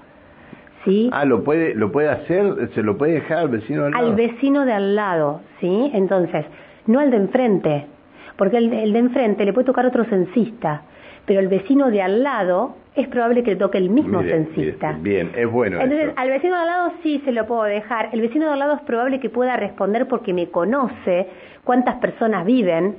¿Sí? 0.85 1.09
Ah, 1.13 1.25
lo 1.25 1.43
puede, 1.43 1.75
lo 1.75 1.91
puede 1.91 2.09
hacer, 2.09 2.69
se 2.73 2.81
lo 2.81 2.97
puede 2.97 3.13
dejar 3.13 3.39
al 3.39 3.49
vecino 3.49 3.81
de 3.81 3.87
al 3.87 3.91
lado. 3.91 4.07
Al 4.07 4.15
vecino 4.15 4.65
de 4.65 4.73
al 4.73 4.95
lado, 4.95 5.41
¿sí? 5.59 5.91
Entonces, 5.93 6.45
no 6.87 6.99
al 6.99 7.11
de 7.11 7.17
enfrente, 7.17 7.85
porque 8.37 8.57
el, 8.57 8.73
el 8.73 8.93
de 8.93 8.99
enfrente 8.99 9.45
le 9.45 9.53
puede 9.53 9.65
tocar 9.65 9.85
otro 9.85 10.05
censista, 10.05 10.81
pero 11.25 11.39
el 11.39 11.49
vecino 11.49 11.91
de 11.91 12.01
al 12.01 12.23
lado 12.23 12.75
es 12.95 13.07
probable 13.07 13.43
que 13.43 13.51
le 13.51 13.57
toque 13.57 13.77
el 13.77 13.89
mismo 13.89 14.21
censista. 14.21 14.97
Bien, 14.99 15.31
es 15.35 15.49
bueno. 15.49 15.79
Entonces, 15.79 16.11
al 16.17 16.29
vecino 16.29 16.55
de 16.55 16.61
al 16.61 16.67
lado 16.67 16.93
sí 17.03 17.21
se 17.23 17.31
lo 17.31 17.47
puedo 17.47 17.63
dejar. 17.63 18.09
El 18.11 18.21
vecino 18.21 18.47
de 18.47 18.53
al 18.53 18.59
lado 18.59 18.75
es 18.75 18.81
probable 18.81 19.19
que 19.19 19.29
pueda 19.29 19.55
responder 19.55 20.07
porque 20.07 20.33
me 20.33 20.47
conoce 20.49 21.27
cuántas 21.63 21.95
personas 21.95 22.45
viven 22.45 22.95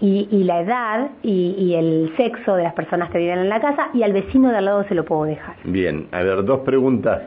y, 0.00 0.44
la 0.44 0.60
edad 0.60 1.10
y, 1.22 1.74
el 1.74 2.12
sexo 2.16 2.56
de 2.56 2.62
las 2.62 2.72
personas 2.74 3.10
que 3.10 3.18
viven 3.18 3.38
en 3.38 3.48
la 3.48 3.60
casa 3.60 3.90
y 3.92 4.02
al 4.02 4.12
vecino 4.12 4.50
de 4.50 4.56
al 4.56 4.64
lado 4.64 4.84
se 4.84 4.94
lo 4.94 5.04
puedo 5.04 5.24
dejar. 5.24 5.56
Bien, 5.64 6.06
a 6.12 6.22
ver, 6.22 6.44
dos 6.44 6.60
preguntas. 6.60 7.22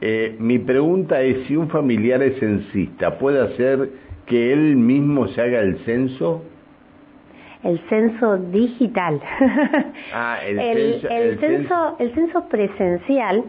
Eh, 0.00 0.36
mi 0.38 0.58
pregunta 0.58 1.22
es 1.22 1.46
si 1.46 1.56
un 1.56 1.68
familiar 1.68 2.22
es 2.22 2.38
censista, 2.38 3.18
¿puede 3.18 3.40
hacer 3.40 3.90
que 4.26 4.52
él 4.52 4.76
mismo 4.76 5.28
se 5.28 5.40
haga 5.40 5.60
el 5.60 5.78
censo? 5.84 6.42
El 7.66 7.80
censo 7.88 8.38
digital. 8.38 9.20
Ah, 10.12 10.38
el, 10.46 11.00
censo, 11.38 11.96
el, 11.98 12.14
censo, 12.14 12.48
presencial 12.48 13.44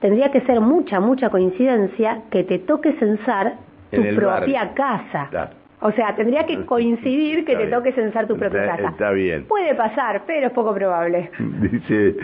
tendría 0.00 0.30
que 0.30 0.42
ser 0.42 0.60
mucha, 0.60 1.00
mucha 1.00 1.30
coincidencia 1.30 2.22
que 2.30 2.44
te 2.44 2.58
toque 2.58 2.92
censar 2.94 3.54
tu 3.90 4.02
propia 4.14 4.72
casa. 4.74 5.50
O 5.80 5.90
sea, 5.92 6.14
tendría 6.16 6.44
que 6.46 6.64
coincidir 6.64 7.44
que 7.44 7.56
te 7.56 7.66
toque 7.68 7.92
censar 7.92 8.26
tu 8.26 8.36
propia 8.36 8.66
casa. 8.66 8.88
Está 8.88 9.10
bien. 9.12 9.44
Puede 9.44 9.74
pasar, 9.74 10.22
pero 10.26 10.48
es 10.48 10.52
poco 10.52 10.74
probable. 10.74 11.30
Dice, 11.38 12.16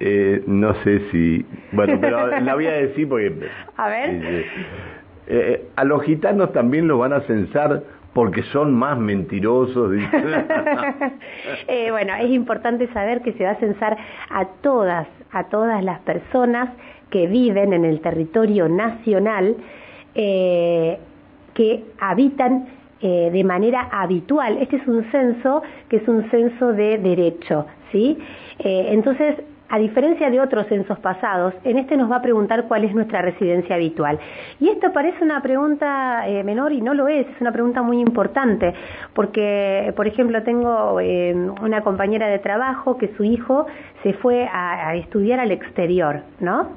eh, 0.00 0.42
no 0.46 0.74
sé 0.82 1.00
si... 1.10 1.44
Bueno, 1.72 1.98
pero 2.00 2.26
la 2.26 2.54
voy 2.54 2.66
a 2.66 2.72
decir 2.72 3.08
porque... 3.08 3.32
A 3.76 3.88
ver. 3.88 4.44
Eh, 5.30 5.68
a 5.76 5.84
los 5.84 6.02
gitanos 6.04 6.52
también 6.52 6.88
lo 6.88 6.96
van 6.96 7.12
a 7.12 7.20
censar 7.22 7.82
porque 8.18 8.42
son 8.52 8.74
más 8.74 8.98
mentirosos. 8.98 9.92
eh, 11.68 11.88
bueno, 11.92 12.16
es 12.16 12.30
importante 12.30 12.92
saber 12.92 13.22
que 13.22 13.32
se 13.34 13.44
va 13.44 13.50
a 13.50 13.54
censar 13.60 13.96
a 14.28 14.44
todas, 14.60 15.06
a 15.30 15.44
todas 15.44 15.84
las 15.84 16.00
personas 16.00 16.68
que 17.10 17.28
viven 17.28 17.72
en 17.72 17.84
el 17.84 18.00
territorio 18.00 18.68
nacional, 18.68 19.54
eh, 20.16 20.98
que 21.54 21.84
habitan 22.00 22.66
eh, 23.02 23.30
de 23.32 23.44
manera 23.44 23.88
habitual. 23.92 24.58
Este 24.58 24.78
es 24.78 24.88
un 24.88 25.04
censo 25.12 25.62
que 25.88 25.98
es 25.98 26.08
un 26.08 26.28
censo 26.28 26.72
de 26.72 26.98
derecho, 26.98 27.66
¿sí? 27.92 28.18
Eh, 28.58 28.88
entonces, 28.90 29.36
a 29.70 29.78
diferencia 29.78 30.30
de 30.30 30.40
otros 30.40 30.66
censos 30.68 30.98
pasados, 30.98 31.52
en 31.64 31.78
este 31.78 31.96
nos 31.96 32.10
va 32.10 32.16
a 32.16 32.22
preguntar 32.22 32.64
cuál 32.68 32.84
es 32.84 32.94
nuestra 32.94 33.20
residencia 33.20 33.76
habitual. 33.76 34.18
Y 34.60 34.68
esto 34.68 34.92
parece 34.92 35.22
una 35.22 35.42
pregunta 35.42 36.26
eh, 36.26 36.42
menor 36.42 36.72
y 36.72 36.80
no 36.80 36.94
lo 36.94 37.06
es, 37.06 37.26
es 37.26 37.40
una 37.40 37.52
pregunta 37.52 37.82
muy 37.82 38.00
importante, 38.00 38.72
porque, 39.12 39.92
por 39.94 40.06
ejemplo, 40.06 40.42
tengo 40.42 41.00
eh, 41.00 41.34
una 41.62 41.82
compañera 41.82 42.28
de 42.28 42.38
trabajo 42.38 42.96
que 42.96 43.08
su 43.16 43.24
hijo 43.24 43.66
se 44.02 44.14
fue 44.14 44.48
a, 44.50 44.94
estudiar 44.96 45.40
al 45.40 45.50
exterior, 45.50 46.22
¿no? 46.40 46.68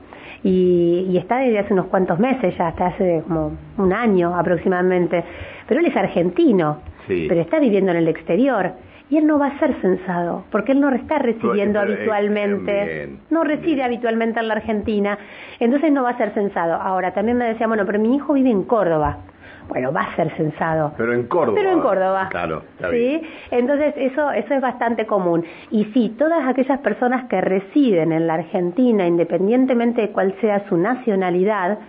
Y, 0.44 1.18
está 1.18 1.38
desde 1.38 1.60
hace 1.60 1.74
unos 1.74 1.86
cuantos 1.86 2.20
meses, 2.20 2.58
ya 2.58 2.70
hasta 2.70 2.88
hace 2.88 3.22
como 3.28 3.52
un 3.78 3.94
año 3.94 4.36
aproximadamente, 4.36 5.24
pero 5.68 5.80
él 5.80 5.86
es 5.86 5.96
argentino, 5.96 6.80
pero 7.08 7.42
está 7.42 7.60
viviendo 7.60 7.92
en 7.92 7.98
el 7.98 8.08
exterior 8.08 8.72
y 9.12 9.17
él 9.17 9.28
no 9.28 9.38
va 9.38 9.47
a 9.47 9.60
ser 9.60 9.76
censado, 9.82 10.45
porque 10.52 10.71
él 10.71 10.80
no 10.80 10.89
está 10.89 11.19
residiendo 11.19 11.82
habitualmente, 11.82 13.10
no 13.30 13.43
reside 13.43 13.84
habitualmente 13.84 14.39
en 14.39 14.47
la 14.47 14.54
Argentina, 14.54 15.17
entonces 15.60 15.91
no 15.91 16.04
va 16.04 16.12
a 16.12 16.17
ser 16.17 16.34
censado. 16.34 16.76
Ahora, 16.76 17.13
también 17.13 17.38
me 17.38 17.45
decía, 17.45 17.67
bueno, 17.67 17.86
pero 17.86 18.00
mi 18.00 18.15
hijo 18.15 18.34
vive 18.34 18.50
en 18.50 18.63
Córdoba. 18.63 19.17
Bueno, 19.67 19.91
va 19.91 20.02
a 20.02 20.15
ser 20.15 20.32
censado. 20.36 20.93
Pero 20.97 21.13
en 21.13 21.28
Córdoba. 21.28 21.58
Pero 21.58 21.71
en 21.71 21.80
Córdoba. 21.82 22.28
Claro, 22.30 22.63
¿sí? 22.89 23.21
Entonces, 23.52 23.93
eso, 23.97 24.32
eso 24.32 24.54
es 24.54 24.62
bastante 24.62 25.06
común. 25.06 25.43
Y 25.69 25.86
sí, 25.93 26.15
todas 26.17 26.47
aquellas 26.47 26.80
personas 26.80 27.26
que 27.26 27.41
residen 27.41 28.13
en 28.13 28.28
la 28.28 28.36
Argentina, 28.36 29.06
independientemente 29.06 30.02
de 30.02 30.10
cuál 30.12 30.34
sea 30.39 30.67
su 30.69 30.78
nacionalidad, 30.78 31.80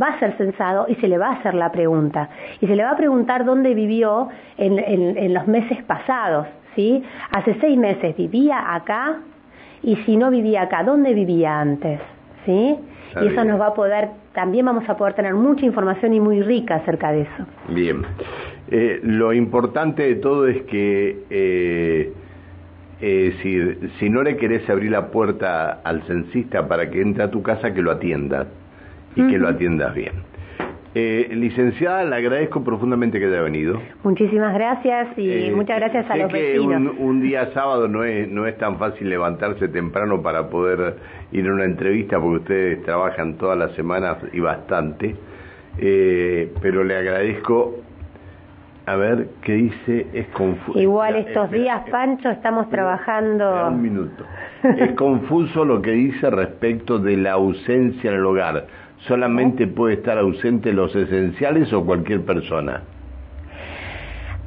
va 0.00 0.08
a 0.08 0.18
ser 0.20 0.36
censado 0.36 0.86
y 0.88 0.94
se 0.96 1.08
le 1.08 1.18
va 1.18 1.28
a 1.28 1.32
hacer 1.32 1.54
la 1.54 1.72
pregunta. 1.72 2.28
Y 2.60 2.66
se 2.68 2.76
le 2.76 2.84
va 2.84 2.90
a 2.90 2.96
preguntar 2.96 3.44
dónde 3.44 3.74
vivió 3.74 4.28
en, 4.56 4.78
en 4.78 5.34
los 5.34 5.46
meses 5.48 5.82
pasados. 5.84 6.46
¿Sí? 6.78 7.02
Hace 7.32 7.56
seis 7.60 7.76
meses 7.76 8.16
vivía 8.16 8.72
acá 8.72 9.16
y 9.82 9.96
si 10.06 10.16
no 10.16 10.30
vivía 10.30 10.62
acá, 10.62 10.84
¿dónde 10.84 11.12
vivía 11.12 11.60
antes? 11.60 12.00
¿Sí? 12.46 12.76
y 13.20 13.26
eso 13.26 13.42
nos 13.42 13.58
va 13.58 13.68
a 13.68 13.74
poder, 13.74 14.10
también 14.32 14.66
vamos 14.66 14.88
a 14.88 14.96
poder 14.96 15.14
tener 15.14 15.34
mucha 15.34 15.64
información 15.64 16.12
y 16.12 16.20
muy 16.20 16.42
rica 16.42 16.76
acerca 16.76 17.10
de 17.10 17.22
eso. 17.22 17.46
Bien. 17.68 18.02
Eh, 18.70 19.00
lo 19.02 19.32
importante 19.32 20.02
de 20.02 20.14
todo 20.16 20.46
es 20.46 20.62
que 20.64 21.24
eh, 21.30 22.12
eh, 23.00 23.34
si, 23.42 23.88
si 23.98 24.10
no 24.10 24.22
le 24.22 24.36
querés 24.36 24.68
abrir 24.70 24.92
la 24.92 25.10
puerta 25.10 25.80
al 25.82 26.02
censista 26.02 26.68
para 26.68 26.90
que 26.90 27.00
entre 27.00 27.24
a 27.24 27.30
tu 27.30 27.42
casa, 27.42 27.72
que 27.72 27.82
lo 27.82 27.90
atiendas 27.90 28.46
y 29.16 29.26
que 29.26 29.38
lo 29.38 29.48
atiendas 29.48 29.94
bien. 29.94 30.27
Eh, 31.00 31.28
licenciada, 31.30 32.02
le 32.02 32.16
agradezco 32.16 32.64
profundamente 32.64 33.20
que 33.20 33.26
haya 33.26 33.40
venido. 33.40 33.80
Muchísimas 34.02 34.52
gracias 34.52 35.16
y 35.16 35.30
eh, 35.30 35.52
muchas 35.54 35.76
gracias 35.78 36.10
a 36.10 36.16
los 36.16 36.32
que 36.32 36.58
Un, 36.58 36.88
un, 36.88 37.20
día 37.20 37.52
sábado 37.54 37.86
no 37.86 38.02
es, 38.02 38.28
no 38.28 38.48
es 38.48 38.58
tan 38.58 38.78
fácil 38.80 39.08
levantarse 39.08 39.68
temprano 39.68 40.20
para 40.22 40.50
poder 40.50 40.96
ir 41.30 41.46
a 41.46 41.52
una 41.52 41.66
entrevista 41.66 42.18
porque 42.18 42.38
ustedes 42.38 42.82
trabajan 42.82 43.34
todas 43.34 43.56
las 43.56 43.76
semanas 43.76 44.16
y 44.32 44.40
bastante, 44.40 45.14
eh, 45.78 46.52
pero 46.60 46.82
le 46.82 46.96
agradezco. 46.96 47.76
A 48.88 48.96
ver, 48.96 49.28
¿qué 49.42 49.52
dice? 49.52 50.06
Es 50.14 50.28
confuso. 50.28 50.78
Igual 50.78 51.16
estos 51.16 51.50
días, 51.50 51.82
Pancho, 51.90 52.30
estamos 52.30 52.70
trabajando... 52.70 53.68
Un 53.68 53.82
minuto. 53.82 54.24
es 54.62 54.92
confuso 54.92 55.64
lo 55.64 55.82
que 55.82 55.90
dice 55.90 56.30
respecto 56.30 56.98
de 56.98 57.16
la 57.16 57.32
ausencia 57.32 58.10
en 58.10 58.16
el 58.16 58.24
hogar 58.24 58.64
solamente 59.06 59.66
puede 59.66 59.94
estar 59.94 60.18
ausente 60.18 60.72
los 60.72 60.94
esenciales 60.94 61.72
o 61.72 61.84
cualquier 61.84 62.24
persona? 62.24 62.82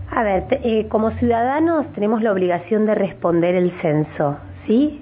A 0.09 0.23
ver, 0.23 0.43
eh, 0.49 0.87
como 0.89 1.11
ciudadanos 1.11 1.91
tenemos 1.93 2.21
la 2.21 2.33
obligación 2.33 2.85
de 2.85 2.95
responder 2.95 3.55
el 3.55 3.71
censo, 3.81 4.37
¿sí? 4.67 5.00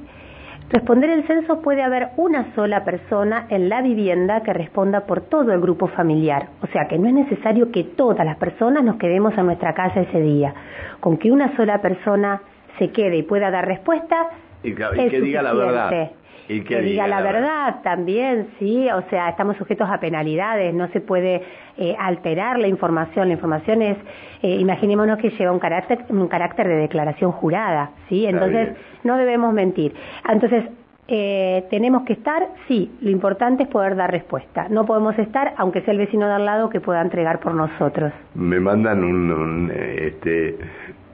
Responder 0.69 1.09
el 1.09 1.25
censo 1.25 1.61
puede 1.61 1.81
haber 1.81 2.09
una 2.17 2.53
sola 2.53 2.85
persona 2.85 3.47
en 3.49 3.69
la 3.69 3.81
vivienda 3.81 4.43
que 4.43 4.53
responda 4.53 5.07
por 5.07 5.21
todo 5.21 5.51
el 5.51 5.59
grupo 5.59 5.87
familiar, 5.87 6.49
o 6.61 6.67
sea 6.67 6.87
que 6.87 6.99
no 6.99 7.07
es 7.07 7.13
necesario 7.15 7.71
que 7.71 7.83
todas 7.83 8.23
las 8.23 8.37
personas 8.37 8.83
nos 8.83 8.97
quedemos 8.97 9.35
en 9.35 9.47
nuestra 9.47 9.73
casa 9.73 10.01
ese 10.01 10.21
día. 10.21 10.53
Con 10.99 11.17
que 11.17 11.31
una 11.31 11.55
sola 11.55 11.81
persona 11.81 12.41
se 12.77 12.91
quede 12.91 13.17
y 13.17 13.23
pueda 13.23 13.49
dar 13.49 13.67
respuesta, 13.67 14.29
y, 14.61 14.75
que 14.75 15.21
diga 15.21 15.41
la 15.41 15.53
verdad. 15.53 16.11
Y 16.49 16.61
que, 16.61 16.81
diga, 16.81 17.07
la, 17.07 17.21
verdad, 17.21 17.81
también, 17.83 18.47
sí, 18.57 18.89
o 18.89 19.03
sea, 19.09 19.29
estamos 19.29 19.55
sujetos 19.57 19.87
a 19.87 19.99
penalidades, 19.99 20.73
no 20.73 20.87
se 20.87 20.99
puede 20.99 21.43
eh, 21.77 21.95
alterar 21.99 22.57
la 22.57 22.67
información, 22.67 23.27
la 23.27 23.35
información 23.35 23.83
es, 23.83 23.97
eh, 24.41 24.55
imaginémonos 24.55 25.19
que 25.19 25.29
lleva 25.29 25.51
un 25.51 25.59
carácter, 25.59 25.99
un 26.09 26.27
carácter 26.27 26.67
de 26.67 26.75
declaración 26.77 27.31
jurada, 27.31 27.91
¿sí? 28.09 28.25
Entonces, 28.25 28.69
no 29.03 29.17
debemos 29.17 29.53
mentir. 29.53 29.93
Entonces, 30.27 30.65
eh, 31.07 31.65
tenemos 31.69 32.03
que 32.03 32.13
estar, 32.13 32.47
sí, 32.67 32.91
lo 33.01 33.09
importante 33.09 33.63
es 33.63 33.69
poder 33.69 33.95
dar 33.95 34.11
respuesta. 34.11 34.67
No 34.69 34.85
podemos 34.85 35.17
estar, 35.17 35.53
aunque 35.57 35.81
sea 35.81 35.91
el 35.91 35.97
vecino 35.97 36.27
de 36.27 36.33
al 36.33 36.45
lado, 36.45 36.69
que 36.69 36.81
pueda 36.81 37.01
entregar 37.01 37.39
por 37.39 37.55
nosotros. 37.55 38.11
Me 38.35 38.59
mandan 38.59 39.03
un, 39.03 39.71
este, 39.71 40.55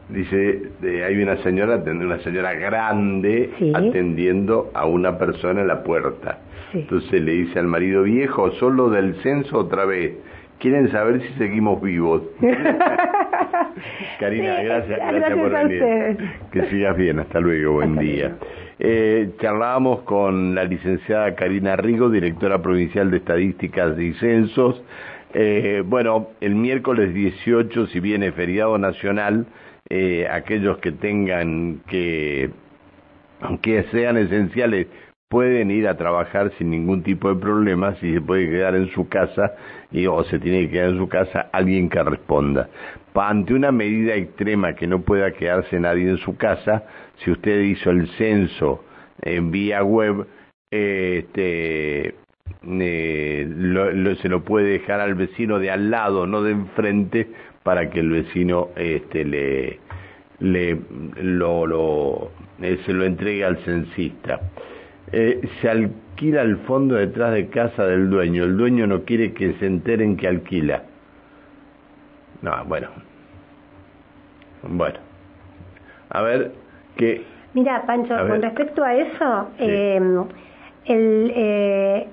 dice, 0.10 0.72
hay 1.06 1.22
una 1.22 1.38
señora, 1.38 1.78
una 1.86 2.20
señora 2.20 2.54
grande 2.54 3.50
atendiendo 3.74 4.72
a 4.74 4.86
una 4.86 5.18
persona 5.18 5.62
en 5.62 5.68
la 5.68 5.84
puerta. 5.84 6.40
Entonces 6.74 7.22
le 7.22 7.32
dice 7.32 7.60
al 7.60 7.68
marido 7.68 8.04
viejo, 8.04 8.52
solo 8.54 8.90
del 8.90 9.16
censo 9.22 9.60
otra 9.60 9.86
vez. 9.86 10.14
Quieren 10.60 10.90
saber 10.92 11.22
si 11.22 11.34
seguimos 11.38 11.82
vivos. 11.82 12.22
Karina, 14.20 14.62
gracias, 14.64 15.00
gracias, 15.00 15.38
por 15.38 15.52
venir. 15.52 16.18
Que 16.52 16.64
sigas 16.70 16.96
bien, 16.96 17.20
hasta 17.20 17.40
luego, 17.40 17.74
buen 17.74 17.98
día. 17.98 18.36
Eh, 18.80 19.32
charlábamos 19.40 20.02
con 20.02 20.56
la 20.56 20.64
licenciada 20.64 21.36
Karina 21.36 21.76
Rigo, 21.76 22.10
directora 22.10 22.62
provincial 22.62 23.12
de 23.12 23.18
Estadísticas 23.18 24.00
y 24.00 24.14
Censos. 24.14 24.82
Eh, 25.34 25.84
bueno, 25.86 26.30
el 26.40 26.56
miércoles 26.56 27.14
18, 27.14 27.88
si 27.88 28.00
viene 28.00 28.32
feriado 28.32 28.78
nacional, 28.78 29.46
eh, 29.90 30.28
aquellos 30.30 30.78
que 30.80 30.92
tengan 30.92 31.82
que, 31.88 32.50
aunque 33.42 33.84
sean 33.92 34.18
esenciales, 34.18 34.88
pueden 35.30 35.72
ir 35.72 35.88
a 35.88 35.98
trabajar 35.98 36.52
sin 36.58 36.70
ningún 36.72 37.04
tipo 37.04 37.34
de 37.34 37.40
problema, 37.40 37.96
si 37.96 38.14
se 38.14 38.22
puede 38.22 38.50
quedar 38.50 38.76
en 38.76 38.90
su 38.92 39.08
casa 39.10 39.54
y, 39.92 40.06
o 40.08 40.24
se 40.24 40.40
tiene 40.40 40.62
que 40.62 40.72
quedar 40.72 40.90
en 40.90 40.98
su 40.98 41.10
casa, 41.10 41.50
alguien 41.52 41.90
que 41.90 42.04
responda. 42.04 42.70
Ante 43.14 43.54
una 43.54 43.72
medida 43.72 44.16
extrema 44.16 44.76
que 44.76 44.88
no 44.88 45.02
pueda 45.02 45.32
quedarse 45.32 45.80
nadie 45.80 46.10
en 46.10 46.18
su 46.18 46.36
casa, 46.38 46.84
si 47.18 47.32
usted 47.32 47.62
hizo 47.62 47.92
el 47.92 48.08
censo 48.18 48.84
en 49.22 49.52
vía 49.52 49.84
web, 49.84 50.28
este, 50.72 52.16
eh, 52.68 54.16
se 54.22 54.30
lo 54.30 54.44
puede 54.44 54.72
dejar 54.72 55.00
al 55.00 55.16
vecino 55.16 55.60
de 55.60 55.72
al 55.72 55.90
lado, 55.92 56.28
no 56.28 56.44
de 56.44 56.52
enfrente, 56.52 57.28
para 57.66 57.90
que 57.90 58.00
el 58.00 58.12
vecino 58.12 58.70
este, 58.76 59.26
le, 59.26 59.80
le 60.38 60.80
lo, 61.16 61.66
lo 61.66 62.30
eh, 62.62 62.80
se 62.86 62.94
lo 62.94 63.04
entregue 63.04 63.44
al 63.44 63.58
censista. 63.66 64.40
Eh, 65.12 65.42
se 65.60 65.70
alquila 65.72 66.44
el 66.44 66.58
fondo 66.58 66.94
detrás 66.94 67.34
de 67.34 67.48
casa 67.48 67.88
del 67.88 68.12
dueño. 68.12 68.44
El 68.44 68.56
dueño 68.56 68.86
no 68.86 69.02
quiere 69.02 69.34
que 69.34 69.54
se 69.54 69.66
enteren 69.66 70.16
que 70.16 70.28
alquila. 70.28 70.84
No, 72.44 72.52
bueno. 72.66 72.90
Bueno. 74.62 75.00
A 76.10 76.22
ver, 76.22 76.52
qué... 76.98 77.24
Mira, 77.56 77.84
Pancho, 77.88 78.16
con 78.28 78.44
respecto 78.44 78.84
a 78.84 78.94
eso, 78.94 79.50
eh, 79.58 80.00
el, 80.86 81.32
eh, 81.34 82.08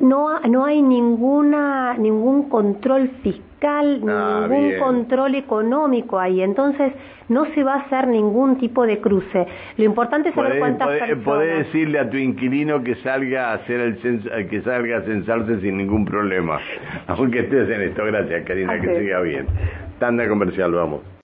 no, 0.00 0.40
no 0.40 0.64
hay 0.66 0.82
ninguna, 0.82 1.94
ningún 1.96 2.50
control 2.50 3.08
fiscal, 3.22 3.51
ah, 3.68 4.46
ningún 4.48 4.78
control 4.78 5.34
económico 5.34 6.18
ahí, 6.18 6.42
entonces 6.42 6.92
no 7.28 7.46
se 7.54 7.62
va 7.62 7.74
a 7.74 7.78
hacer 7.80 8.08
ningún 8.08 8.58
tipo 8.58 8.86
de 8.86 9.00
cruce. 9.00 9.46
Lo 9.76 9.84
importante 9.84 10.30
es 10.30 10.34
saber 10.34 10.58
cuántas 10.58 10.88
personas... 10.88 11.24
Podés 11.24 11.58
decirle 11.66 11.98
a 11.98 12.10
tu 12.10 12.16
inquilino 12.16 12.82
que 12.82 12.94
salga 12.96 13.50
a 13.50 13.54
hacer 13.54 13.80
el 13.80 14.48
que 14.48 14.62
salga 14.62 14.98
a 14.98 15.02
censarse 15.02 15.60
sin 15.60 15.76
ningún 15.76 16.04
problema, 16.04 16.58
aunque 17.06 17.40
estés 17.40 17.68
en 17.70 17.82
esto. 17.82 18.04
Gracias, 18.04 18.44
Karina, 18.46 18.80
que 18.80 18.98
siga 18.98 19.20
bien. 19.20 19.46
Tanda 19.98 20.28
comercial, 20.28 20.72
vamos. 20.72 21.12